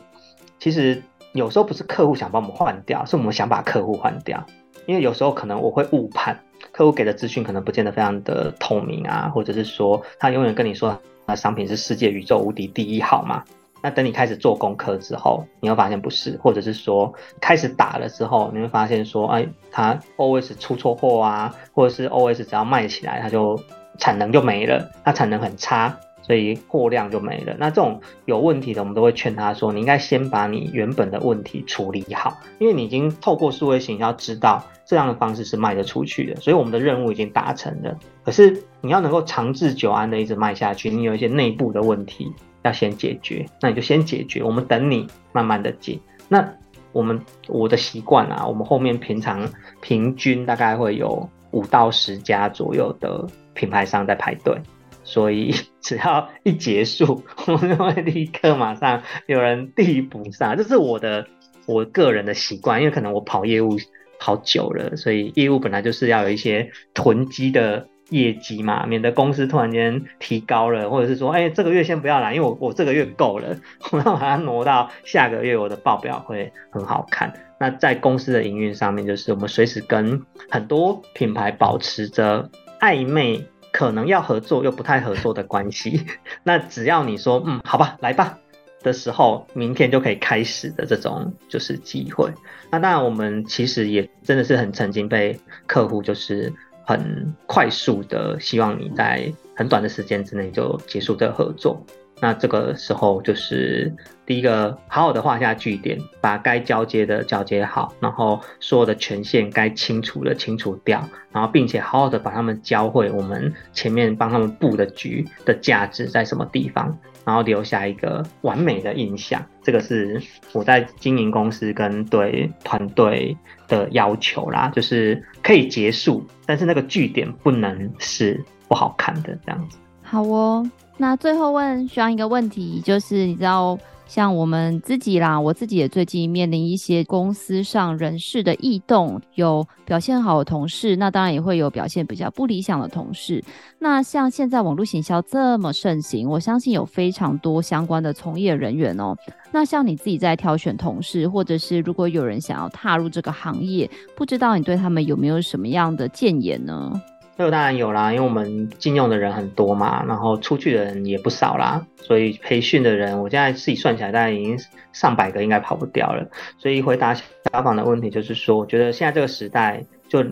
[0.58, 1.02] 其实
[1.34, 4.42] 有时候不是客户想把我们换掉，是我们想把客户换掉，
[4.86, 6.40] 因为有时候可能我会误判
[6.72, 10.98] 客户给的资讯可能不见得非常的透明啊，或者是说他永远跟你说。
[11.26, 13.42] 那商品是世界宇宙无敌第一好嘛？
[13.80, 23.58] 那等你开始做功课之后，你会发现不是，或者是说开始打了之后，你会发现说，哎，它 always 出错货啊，或者是 always 只要卖起来，它就
[23.98, 27.54] 产能就没了，它产能很差，所以货量就没了。
[27.58, 37.94] 那这种有问题的，我们都会劝他说，你应该先把你原本的问题处理好，因为你已经透过数位行销知道这样的方式是卖得出去的，所以我们的任务已经达成了。
[38.24, 46.00] 可是你要能够长治久安的一直卖下去，你有一些内部的问题要先解决，那你就先解决，我们等你慢慢的解。
[46.26, 46.48] 那
[46.92, 49.46] 我们我的习惯啊，我们后面平常
[49.82, 54.56] 平均大概会有五到十家左右的品牌商在排队。
[55.04, 61.26] 所以 只要一结束， 我们就会立刻马上有人递补上，这是我的
[61.66, 63.76] 我个人的习惯，因为可能我跑业务
[64.18, 73.56] 好久了，所以业务本来就是要有一些囤积的业绩嘛，免得公司突然间提高了，或者是说，哎、欸，这个月先不要来，因为我我这个月够了，
[73.92, 77.32] 我要把它挪到下个月，我的报表会很好看。
[77.60, 82.50] 那在公司的营运上面，就是我们随时跟很多品牌保持着
[82.80, 83.44] 暧昧。
[83.74, 86.06] 可能要合作又不太合作的关系，
[86.44, 88.38] 那只要你说嗯，好吧，来吧
[88.84, 92.30] 的时候，明天就可以开始的这种就是机会。
[92.70, 96.52] 那当然，我们其实也真的是很曾经被客户就是
[96.84, 101.84] 很快速的希望你在很短的时间之内就结束这个合作。
[102.24, 103.94] 那这个时候就是
[104.24, 119.44] 第一个，好好的画下句点，把该交接的交接好，然后所有的权限该清除的清除掉，然后并且好好的把他们教会我们前面帮他们布的局的价值在什么地方，然后留下一个完美的印象。
[119.62, 120.18] 这个是
[120.54, 123.36] 我在经营公司跟对团队
[123.68, 129.76] 的要求啦，就是可以结束，但是那个句点不能是不好看的这样子。
[130.02, 130.66] 好哦。
[130.96, 133.76] 那最后问需要一个问题，就是你知道，
[134.06, 143.42] 像我们自己啦，我自己也最近面临一些公司上人事的异动，有表现好的同事，那当然也会有表现比较不理想的同事。
[143.80, 149.16] 那像现在网络行销这么盛行，我相信有非常多相关的从业人员哦。
[149.50, 156.92] 那像你自己在挑选同事，或者是如果有人想要踏入这个行业，不知道你对他们有没有什么样的建言呢？
[157.36, 164.56] 这个当然有啦，因为我们禁用的人很多嘛，然后出去的人也不少啦，所以培训的人，我现在自己算起来大概已经
[164.92, 166.28] 上百个，应该跑不掉了。
[166.58, 167.24] 所以回答小
[167.64, 170.24] 访的问题就是说，我觉得现在这个时代就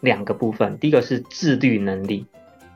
[0.00, 2.26] 两个部分，第一个是自律能力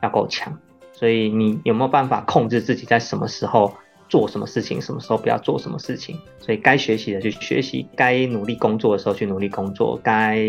[0.01, 0.57] 要够强，
[0.93, 3.73] 所以你有没有办法控制自己在什么时候
[4.07, 10.39] 做什么事情，什么时候不要做什么事情，所以该学习的去学习，该努力工作的时候去努力工作，该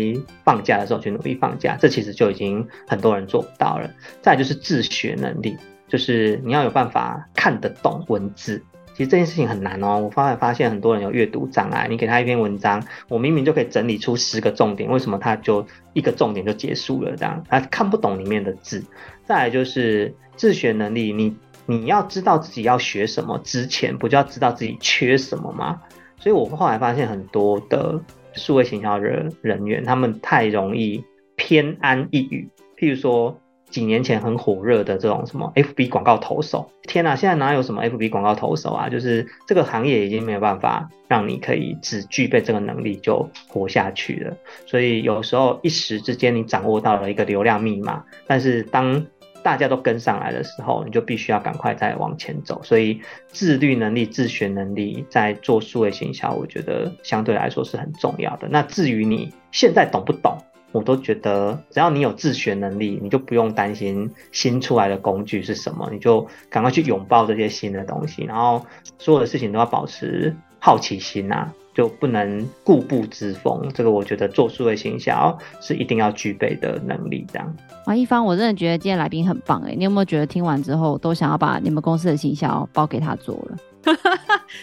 [0.43, 3.89] 放假的时候去努力放假，这其实就已经很多人做不到了。
[4.21, 8.63] 再就是自学能力，就是你要有办法看得懂文字。
[8.93, 11.87] 其实这件事情很难哦，我发现发现很多人有阅读障碍。
[11.87, 17.15] 你给他一篇文章，我明明就可以整理出十个重点，为什么他就一个重点就结束了？
[17.15, 18.83] 这样他看不懂里面的字。
[19.25, 21.35] 再来就是自学能力，你。
[21.67, 25.81] 你要知道自己要学什么之前，不就要知道自己缺什么吗？
[26.17, 28.01] 所以我后来发现很多的
[28.33, 31.03] 数位行销人人员，他们太容易
[31.35, 32.49] 偏安一隅。
[32.77, 33.39] 譬如说
[33.69, 38.87] 几年前很火热的这种什么 FB 广告投手，天哪，现在哪有什么 FB 广告投手啊？
[38.87, 44.37] 就是这个行业已经没有办法让你可以只具备这个能力就活下去了。
[44.65, 49.05] 所以有时候一时之间你掌握到了一个流量密码，但是当
[49.43, 52.61] 大家都跟上来的时候，你就必须要赶快再往前走。
[52.63, 58.47] 所以自律能力、自学能力，在做数位行销，我觉得相对来说是很重要的。
[58.49, 60.37] 那至于你现在懂不懂，
[60.71, 68.65] 我都觉得只要你有自学能力，你就不用担心新出来的工具是什么，你就赶快去拥抱这些新的东西，然后
[68.97, 71.53] 所有的事情都要保持好奇心啊。
[71.77, 77.23] 就不能固步自封，这个我觉得做数位行销是一定要具备的能力。
[77.31, 77.55] 这样，
[77.85, 83.57] 王一方，我真的觉得今天来宾很棒哎，你有没有觉得听完之后都想要把你们公司的行销包给他做了？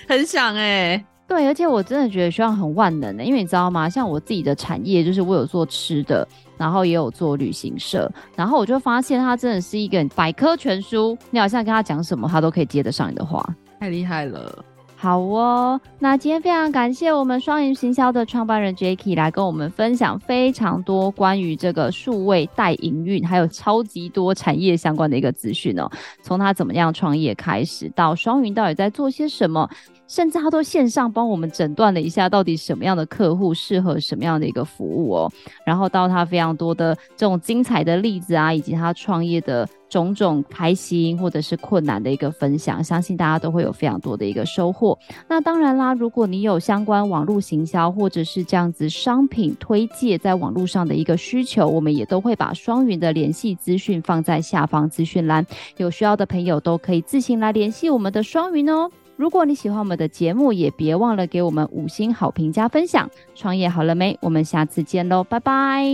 [0.09, 3.89] 很想哎，对，而且我真的觉得需要很万能的，因为你知道吗？
[3.89, 6.27] 像我自己的产业，就是我有做吃的，
[6.59, 13.49] 然后也有做旅行社，然后我就发现他真的是一个百科全书，你好像跟他讲什么，他都可以接得上你的话，
[13.79, 14.65] 太厉害了。
[15.05, 25.91] 好哦，那今天非常感谢我们双赢行销的创办人 Jacky 来跟我们分享非常多关于这个数位代营运，还有超级多产业相关的一个资讯哦。
[26.23, 29.69] 从他怎么样创业开始，到双赢到底在做些什么。
[30.07, 35.33] 甚至他都线上帮我们诊断了一下，到底什么样的客户适合什么样的一个服务哦。
[35.65, 44.99] 然后到他非常多的这种精彩的例子啊，以及他创业的种种开心或者是困难的一个分享，相信大家都会有非常多的一个收获。
[45.29, 55.47] 那当然啦，如果你有相关网络行销或者是这样子商品推介在网络上的一个需求，我们也都会把双云的联系资讯放在下方资讯栏，
[55.79, 58.91] 有需要的朋友都可以自行来联系我们的双云哦。
[59.17, 63.09] 如果你喜欢我们的节目，也别忘了给我们五星好评加分享。
[63.35, 64.19] 创业好了没？
[64.21, 65.85] 我们下次见喽，拜拜，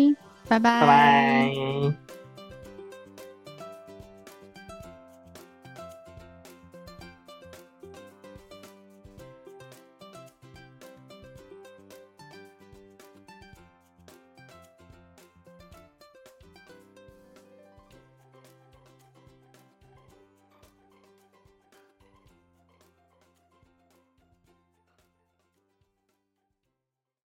[0.48, 2.09] 拜拜，拜拜。